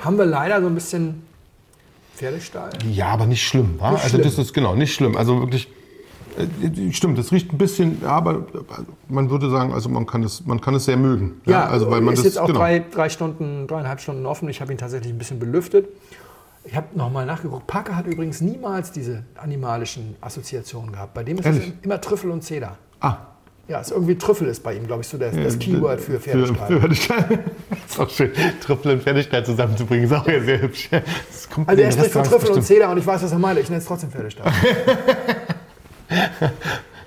[0.00, 1.22] haben wir leider so ein bisschen
[2.14, 2.70] Pferdestall.
[2.90, 3.76] Ja, aber nicht schlimm.
[3.78, 3.92] Wa?
[3.92, 4.42] Nicht also das schlimm.
[4.44, 5.16] ist genau nicht schlimm.
[5.16, 5.68] Also wirklich,
[6.38, 7.18] äh, stimmt.
[7.18, 8.38] Das riecht ein bisschen, ja, aber äh,
[9.08, 11.40] man würde sagen, also man kann es, man kann es sehr mögen.
[11.46, 12.58] Ja, also weil man ist das jetzt auch genau.
[12.60, 14.48] drei, drei Stunden, dreieinhalb Stunden offen.
[14.48, 15.88] Ich habe ihn tatsächlich ein bisschen belüftet.
[16.64, 17.66] Ich habe nochmal nachgeguckt.
[17.66, 21.12] Parker hat übrigens niemals diese animalischen Assoziationen gehabt.
[21.14, 21.72] Bei dem ist es Ehrlich?
[21.82, 22.76] immer Trüffel und Zeder.
[23.00, 23.16] Ah,
[23.66, 26.20] Ja, ist irgendwie Trüffel ist bei ihm, glaube ich, so das, das Keyword für Für,
[26.20, 26.66] Pferdestall.
[26.68, 27.38] für Pferdestall.
[27.86, 28.32] Ist auch schön.
[28.60, 30.88] Trüffel und Pferdestall zusammenzubringen, ist auch sehr, sehr hübsch.
[31.66, 32.62] Also er spricht von Trüffel und.
[32.62, 33.58] Zeder und ich weiß, was er meint.
[33.58, 34.52] Ich nenne es trotzdem Pferdestall.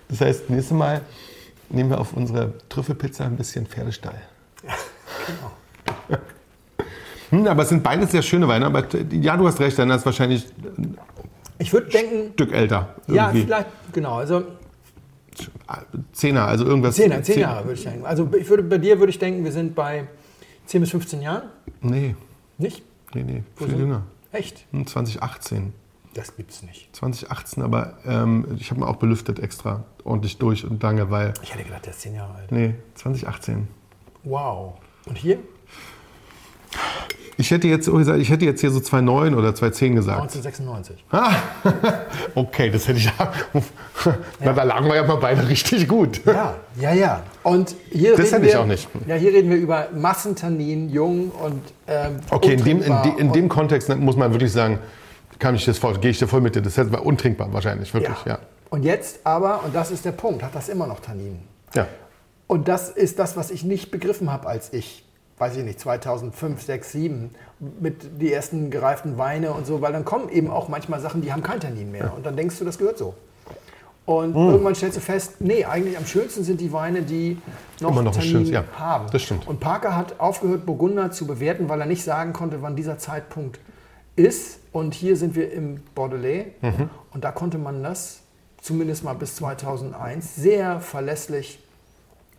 [0.08, 1.02] Das heißt, nächstes Mal
[1.70, 4.22] nehmen wir auf unsere Trüffelpizza ein bisschen Pferdestall.
[5.28, 6.20] genau.
[7.32, 8.68] Hm, aber es sind beides sehr schöne Weine.
[8.68, 10.46] Aber ja, du hast recht, dann ist wahrscheinlich
[10.78, 10.96] ein
[11.58, 12.96] Ich würde denken, Stück älter.
[13.08, 13.46] ja, irgendwie.
[13.46, 14.18] vielleicht, genau.
[14.18, 14.44] Also
[16.14, 16.96] Zehner, also irgendwas.
[16.96, 18.06] zehn, zehn zehn- Jahre würde ich denken.
[18.06, 20.08] Also ich würde, bei dir würde ich denken, wir sind bei
[20.66, 21.50] 10 bis 15 Jahren.
[21.82, 22.16] Nee,
[22.58, 22.84] Nicht?
[23.14, 24.04] nee, nee, viel sind- jünger.
[24.32, 24.66] Echt?
[24.72, 25.74] Hm, 2018.
[26.14, 26.96] Das gibt's nicht.
[26.96, 31.34] 2018, aber ähm, ich habe mal auch belüftet extra, ordentlich durch und lange, weil.
[31.44, 32.52] Ich hätte gedacht, der ist 10 Jahre alt.
[32.52, 33.68] Nee, 2018.
[34.24, 34.76] Wow.
[35.08, 35.40] Und hier?
[37.38, 40.22] Ich hätte jetzt, oh, gesagt, ich hätte jetzt hier so 2,9 oder 2,10 gesagt.
[40.22, 41.04] 1996.
[42.36, 43.12] Okay, das hätte ich.
[44.40, 46.22] Na, da lagen wir ja mal beide richtig gut.
[46.26, 47.24] Ja, ja, ja.
[47.44, 48.88] Und hier Das reden hätte ich wir, auch nicht.
[49.06, 53.34] Ja, hier reden wir über Massentannin, jung und ähm, Okay, in dem, in, de, in
[53.34, 54.80] dem Kontext muss man wirklich sagen,
[55.40, 56.62] kann ich das voll, gehe ich dir voll mit dir.
[56.62, 58.34] Das war untrinkbar wahrscheinlich, wirklich, ja.
[58.34, 58.40] ja.
[58.70, 61.40] Und jetzt aber, und das ist der Punkt, hat das immer noch Tannin.
[61.74, 61.88] Ja,
[62.48, 65.06] Und das ist das, was ich nicht begriffen habe, als ich,
[65.38, 67.36] weiß ich nicht, 2005, 6, 7,
[67.80, 71.32] mit die ersten gereiften Weine und so, weil dann kommen eben auch manchmal Sachen, die
[71.34, 72.14] haben kein Tannin mehr.
[72.16, 73.14] Und dann denkst du, das gehört so.
[74.06, 74.50] Und Hm.
[74.50, 77.38] irgendwann stellst du fest, nee, eigentlich am schönsten sind die Weine, die
[77.82, 78.64] noch, Immer noch Tannin ja.
[78.78, 79.08] haben.
[79.12, 79.48] Das stimmt.
[79.48, 83.60] Und Parker hat aufgehört, Burgunder zu bewerten, weil er nicht sagen konnte, wann dieser Zeitpunkt
[84.16, 84.60] ist.
[84.72, 86.46] Und hier sind wir im Bordelais.
[86.62, 86.90] Mhm.
[87.14, 88.20] Und da konnte man das,
[88.62, 91.60] zumindest mal bis 2001, sehr verlässlich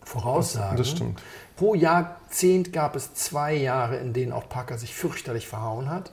[0.06, 0.76] voraussagen.
[0.76, 1.20] Das stimmt.
[1.56, 6.10] Pro Jahrzehnt gab es zwei Jahre, in denen auch Parker sich fürchterlich verhauen hat.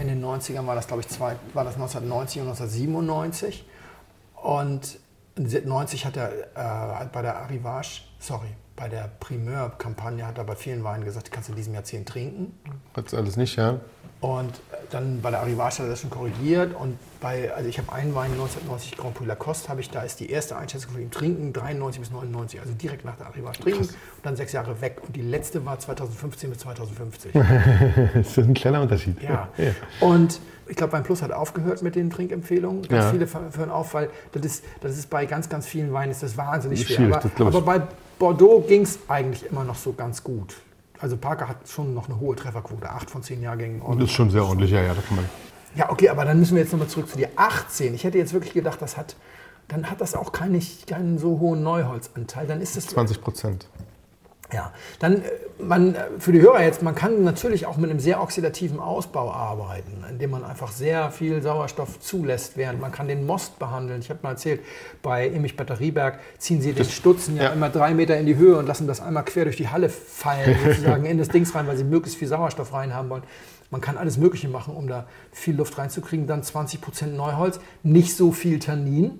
[0.00, 3.64] In den 90ern war das, glaube ich, zwei, war das 1990 und 1997.
[4.42, 4.98] Und
[5.36, 10.82] 90 hat er äh, bei der Arrivage, sorry, bei der Primeur-Kampagne hat er bei vielen
[10.84, 12.58] Weinen gesagt, die kannst du in diesem Jahrzehnt trinken.
[12.96, 13.80] hat's alles nicht, ja.
[14.20, 14.60] Und
[14.90, 18.14] dann bei der Arrivage hat er das schon korrigiert und bei, also ich habe einen
[18.14, 21.52] Wein 1990 Grand Prix Lacoste, habe ich, da ist die erste Einschätzung von ihm trinken,
[21.54, 23.90] 93 bis 99, also direkt nach der Arrivage trinken und
[24.22, 24.98] dann sechs Jahre weg.
[25.06, 27.32] Und die letzte war 2015 bis 2050.
[28.14, 29.22] das ist ein kleiner Unterschied.
[29.22, 29.48] Ja.
[30.00, 32.82] Und ich glaube, Wein Plus hat aufgehört mit den Trinkempfehlungen.
[32.82, 33.10] Ganz Ja.
[33.10, 36.36] viele hören auf, weil das ist, das ist bei ganz, ganz vielen Weinen ist das
[36.36, 37.16] wahnsinnig schwer.
[37.16, 37.82] Aber, aber bei
[38.18, 40.56] Bordeaux ging es eigentlich immer noch so ganz gut.
[41.00, 43.82] Also Parker hat schon noch eine hohe Trefferquote, acht von zehn Jahrgängen.
[43.98, 45.24] Das ist schon sehr ordentlich, ja, ja, da kann man.
[45.74, 47.30] Ja, okay, aber dann müssen wir jetzt nochmal zurück zu dir.
[47.36, 47.94] 18.
[47.94, 49.16] Ich hätte jetzt wirklich gedacht, das hat,
[49.68, 52.46] dann hat das auch keinen, keinen so hohen Neuholzanteil.
[52.46, 53.68] Dann ist das 20 Prozent.
[54.52, 55.30] ja, dann äh,
[55.62, 59.32] man, äh, für die Hörer jetzt, man kann natürlich auch mit einem sehr oxidativen Ausbau
[59.32, 64.00] arbeiten, indem man einfach sehr viel Sauerstoff zulässt, während man kann den Most behandeln.
[64.00, 64.60] Ich habe mal erzählt,
[65.02, 67.48] bei Emich Batterieberg ziehen sie den Stutzen ja, ja.
[67.50, 70.56] immer drei Meter in die Höhe und lassen das einmal quer durch die Halle fallen,
[70.64, 73.22] sozusagen in das Dings rein, weil sie möglichst viel Sauerstoff reinhaben wollen.
[73.70, 76.26] Man kann alles Mögliche machen, um da viel Luft reinzukriegen.
[76.26, 79.18] Dann 20% Neuholz, nicht so viel Tannin,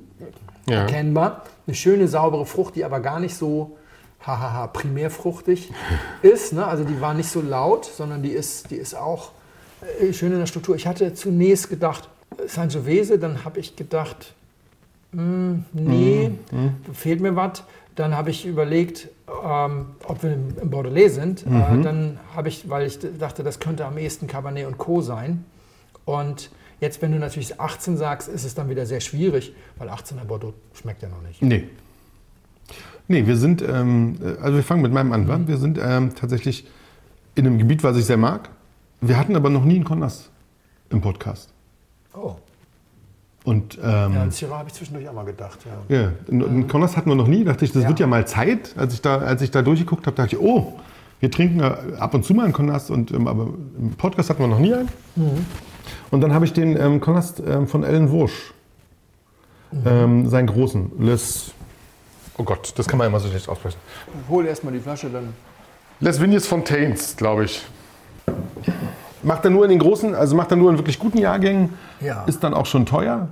[0.67, 0.81] Ja.
[0.81, 1.45] erkennbar.
[1.67, 3.77] Eine schöne, saubere Frucht, die aber gar nicht so
[4.27, 5.73] hahaha, primärfruchtig
[6.23, 6.53] ist.
[6.53, 6.67] Ne?
[6.67, 9.33] Also die war nicht so laut, sondern die ist, die ist auch
[10.01, 10.77] äh, schön in der Struktur.
[10.77, 12.09] Ich hatte zunächst gedacht,
[12.39, 14.35] äh, Sangiovese, dann habe ich gedacht,
[15.13, 17.65] hm, nee, da fehlt mir was.
[17.97, 19.09] Dann habe ich überlegt,
[19.45, 21.45] ähm, ob wir im Bordelais sind.
[21.47, 25.01] Äh, dann habe ich, weil ich dachte, das könnte am ehesten Cabernet und Co.
[25.03, 25.45] sein.
[26.05, 26.51] Und
[26.81, 30.55] jetzt, wenn du natürlich 18 sagst, ist es dann wieder sehr schwierig, weil 18er Bordeaux
[30.73, 31.43] schmeckt ja noch nicht.
[31.43, 31.69] Nee.
[33.11, 35.27] Nee, wir sind, ähm, also wir fangen mit meinem an.
[35.27, 35.41] wa?
[35.45, 36.65] Wir sind ähm, tatsächlich
[37.35, 38.51] in einem Gebiet, was ich sehr mag.
[39.01, 40.31] Wir hatten aber noch nie einen Connas
[40.91, 41.49] im Podcast.
[42.15, 42.37] Oh.
[43.43, 45.59] Und Ja, ähm, an Syrah habe ich zwischendurch auch mal gedacht.
[45.89, 45.97] Ja.
[46.03, 47.43] ja, einen- Connas hatten wir noch nie.
[47.43, 47.89] Dachte ich, das Ja.
[47.89, 48.75] wird ja mal Zeit.
[48.77, 50.75] Als ich da, als ich da durchgeguckt habe, dachte ich, oh,
[51.19, 52.53] wir trinken ja ab und zu mal einen
[52.93, 54.89] und, ähm, aber im Podcast hatten wir noch nie einen.
[56.13, 57.01] Und dann habe ich den ähm,
[57.45, 58.55] ähm, von Ellen Wursch,
[59.85, 61.53] ähm, seinen großen, Les,
[62.41, 63.79] oh Gott, das kann man immer so schlecht aussprechen.
[64.29, 65.35] Hol erstmal die Flasche, dann.
[66.01, 67.63] Les Vignes Fontaines, glaube ich.
[69.23, 71.75] Macht er nur in den großen, also macht er nur in wirklich guten Jahrgängen.
[72.01, 72.25] Ja.
[72.25, 73.29] Ist dann auch schon teuer.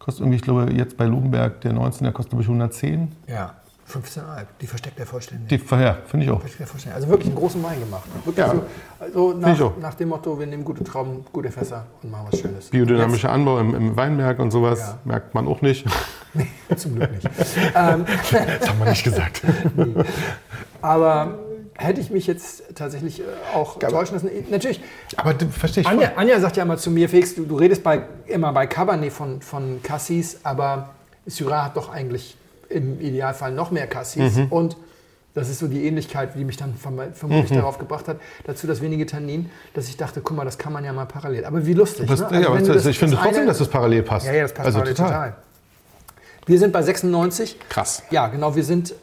[0.00, 3.12] Kostet irgendwie, ich glaube, jetzt bei Lugenberg, der 19er kostet, glaube ich, 110.
[3.28, 3.54] Ja.
[3.88, 5.48] 15 Alp, die versteckt er vollständig.
[5.48, 6.40] Die, ja, finde ich auch.
[6.40, 6.96] Versteckt er vollständig.
[6.96, 8.04] Also wirklich einen großen Wein gemacht.
[8.24, 8.52] Wirklich Ja.
[8.52, 8.62] so,
[8.98, 12.70] also nach, nach dem Motto, wir nehmen gute Trauben, gute Fässer und machen was Schönes.
[12.70, 14.98] Biodynamischer Anbau im, im Weinberg und sowas Ja.
[15.04, 15.86] merkt man auch nicht.
[16.68, 17.28] Jetzt, zum Glück nicht.
[17.76, 18.04] ähm,
[18.60, 19.42] Das haben wir nicht gesagt.
[20.82, 21.38] aber
[21.78, 23.24] hätte ich mich jetzt tatsächlich äh,
[23.54, 24.30] auch täuschen lassen.
[24.50, 24.80] Natürlich,
[25.16, 25.88] Aber verstehe ich.
[25.88, 29.12] Anja, Anja sagt ja immer zu mir, Felix, du, du redest bei, immer bei Cabernet
[29.12, 30.90] von, von Cassis, aber
[31.26, 32.36] Syrah hat doch eigentlich
[32.68, 34.36] im Idealfall noch mehr Cassis.
[34.36, 34.46] Mhm.
[34.50, 34.76] Und
[35.34, 37.56] das ist so die Ähnlichkeit, die mich dann verm- vermutlich Mhm.
[37.56, 40.84] darauf gebracht hat, dazu das wenige Tannin, dass ich dachte, guck mal, das kann man
[40.84, 41.44] ja mal parallel.
[41.44, 42.08] Aber wie lustig.
[42.08, 42.26] Das, ne?
[42.30, 44.26] ja, Also aber du das, ich finde trotzdem, eine- dass das parallel passt.
[44.26, 44.94] Ja, ja, das passt also total.
[44.94, 45.36] total.
[46.46, 47.58] Wir sind bei 96.
[47.68, 48.02] Krass.
[48.10, 48.94] Ja, genau, wir sind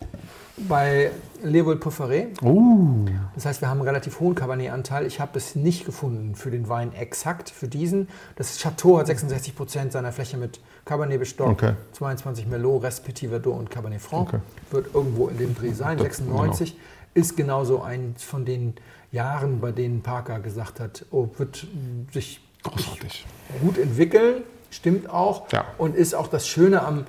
[0.57, 1.11] bei
[1.43, 2.41] Leopold Pofferet.
[2.41, 5.05] Uh, Das heißt, wir haben einen relativ hohen Cabernet-Anteil.
[5.05, 8.07] Ich habe es nicht gefunden für den Wein exakt, für diesen.
[8.35, 11.73] Das Chateau hat 66 Prozent seiner Fläche mit Cabernet bestockt, Okay.
[11.93, 14.29] 22 Merlot, Rest Petit Verdot und Cabernet Franc.
[14.29, 14.39] Okay.
[14.71, 15.99] Wird irgendwo in dem Dreh sein.
[15.99, 16.75] 96
[17.13, 18.73] ist genauso ein von den
[19.11, 21.67] Jahren, bei denen Parker gesagt hat, oh, wird
[22.11, 23.25] sich großartig.
[23.61, 25.51] gut entwickeln, stimmt auch.
[25.51, 25.65] Ja.
[25.77, 27.05] Und ist auch das Schöne am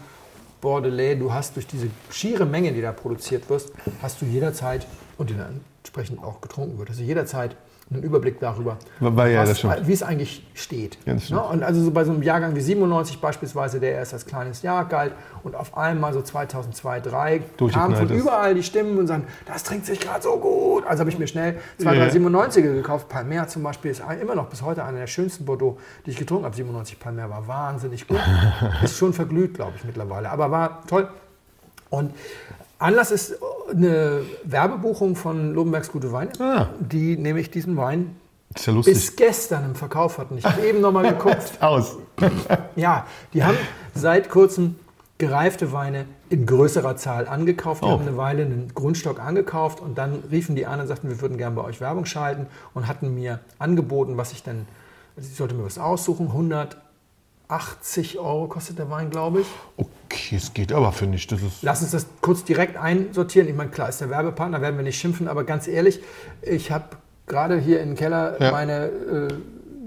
[0.65, 3.71] Bordelais, du hast durch diese schiere Menge, die da produziert wird,
[4.03, 4.87] hast du jederzeit,
[5.19, 7.55] und die dann entsprechend auch getrunken wird, hast jederzeit
[7.91, 10.99] einen Überblick darüber, Weil- ja, was, wie es eigentlich steht.
[11.05, 11.15] Ja.
[11.15, 11.43] Ne?
[11.43, 14.87] Und also so bei so einem Jahrgang wie 97 beispielsweise, der erst als kleines Jahr
[14.87, 15.13] galt
[15.43, 19.87] und auf einmal so 2002, 2003 kamen von überall die Stimmen und sagen, das trinkt
[19.87, 20.87] sich gerade so gut.
[20.87, 22.07] Also habe ich mir schnell zwei, Ja.
[22.07, 23.09] drei 97er gekauft.
[23.09, 26.47] Palmer zum Beispiel ist immer noch bis heute einer der schönsten Bordeaux, die ich getrunken
[26.47, 26.57] habe.
[26.57, 28.19] 97 Palmer war wahnsinnig gut.
[28.83, 30.31] ist schon verglüht, glaube ich, mittlerweile.
[30.31, 31.09] Aber war toll.
[31.91, 32.13] Und
[32.79, 33.39] Anlass ist
[33.71, 36.69] eine Werbebuchung von Lobenbergs Gute Weine, Ah.
[36.81, 38.17] die nämlich diesen Wein
[38.57, 40.39] ja bis gestern im Verkauf hatten.
[40.39, 41.53] Ich habe eben noch mal geguckt.
[41.61, 41.97] Aus.
[42.77, 43.57] Ja, die haben
[43.95, 44.77] seit kurzem
[45.19, 47.83] gereifte Weine in größerer Zahl angekauft.
[47.83, 47.91] Die Oh.
[47.93, 51.37] haben eine Weile einen Grundstock angekauft und dann riefen die an und sagten, wir würden
[51.39, 54.67] gerne bei euch Werbung schalten und hatten mir angeboten, was ich dann,
[55.17, 56.33] also ich sollte mir was aussuchen,
[57.55, 59.47] 180 Euro kostet der Wein, glaube ich.
[59.77, 61.27] Okay, es geht aber, finde ich.
[61.27, 63.49] Das ist Lass uns das kurz direkt einsortieren.
[63.49, 66.01] Ich meine, klar ist der Werbepartner, werden wir nicht schimpfen, aber ganz ehrlich,
[66.43, 66.85] ich habe
[67.27, 68.51] gerade hier im Keller Ja.
[68.51, 69.29] meine äh,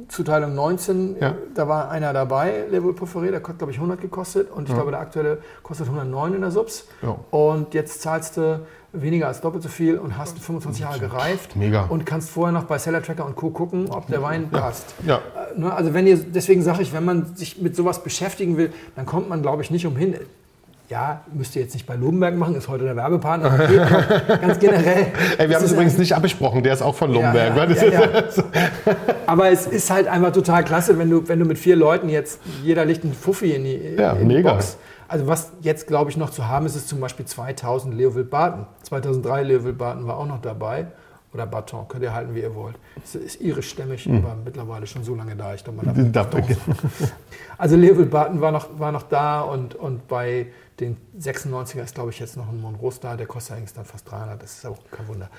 [0.07, 1.35] Zuteilung 19, Ja.
[1.53, 4.91] da war einer dabei, Level Porphyry, der hat glaube ich 100 gekostet und ich glaube
[4.91, 6.87] der aktuelle kostet 109 in der Subs.
[7.01, 7.17] Ja.
[7.31, 8.61] Und jetzt zahlst du
[8.93, 11.85] weniger als doppelt so viel und hast 25 Jahre gereift Mega.
[11.89, 13.49] und kannst vorher noch bei Seller Tracker und Co.
[13.49, 14.95] gucken, ob der Wein passt.
[15.05, 15.17] Ja.
[15.55, 18.71] Äh, ne, Also wenn ihr, deswegen sage ich, wenn man sich mit sowas beschäftigen will,
[18.95, 20.15] dann kommt man, glaube ich, nicht umhin.
[20.89, 23.49] Ja, müsst ihr jetzt nicht bei Lobenberg machen, ist heute der Werbepartner.
[24.41, 25.07] Ganz generell.
[25.37, 27.57] Ey, wir haben es übrigens nicht abgesprochen, der ist auch von Lomberg.
[27.57, 28.43] ja, das ja, ist- ja.
[29.25, 32.39] Aber es ist halt einfach total klasse, wenn du, wenn du mit vier Leuten jetzt,
[32.63, 34.53] jeder legt einen Fuffi in die, Ja, in die mega.
[34.53, 34.77] Box.
[35.09, 38.65] Also was jetzt, glaube ich, noch zu haben ist, ist zum Beispiel 2000 Leovild Barton.
[38.83, 40.87] 2003 Leovild Barton war auch noch dabei.
[41.33, 42.75] Oder Baton, könnt ihr halten, wie ihr wollt.
[43.03, 45.53] Es ist irischstämmig, aber mittlerweile schon so lange da.
[45.53, 46.29] Ich glaube, man darf
[47.57, 50.47] Also Leovild Barton war noch, war noch da und, und bei
[50.79, 53.15] den 96er ist, glaube ich, jetzt noch ein Monroe da.
[53.15, 54.41] Der kostet eigentlich dann fast 300.
[54.41, 55.29] Das ist auch kein Wunder.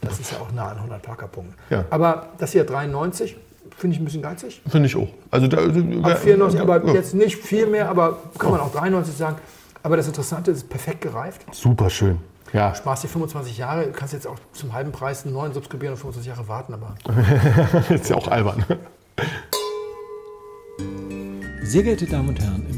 [0.00, 1.54] Das ist ja auch nah an 100 Parkerpunkten.
[1.70, 1.84] Ja.
[1.90, 3.36] Aber das hier 93
[3.76, 4.62] finde ich ein bisschen geizig.
[4.68, 5.08] Finde ich auch.
[5.30, 6.94] Also da, Ab 94, aber ja.
[6.94, 9.36] jetzt nicht viel mehr, aber kann man auch 93 sagen.
[9.82, 11.42] Aber das Interessante ist, perfekt gereift.
[11.52, 12.18] Super schön.
[12.52, 15.94] Ja, Sparst dir 25 Jahre, du kannst jetzt auch zum halben Preis einen neuen subskribieren
[15.94, 16.94] und 25 Jahre warten, aber
[17.94, 18.64] ist ja auch albern.
[21.62, 22.77] Sehr geehrte Damen und Herren, im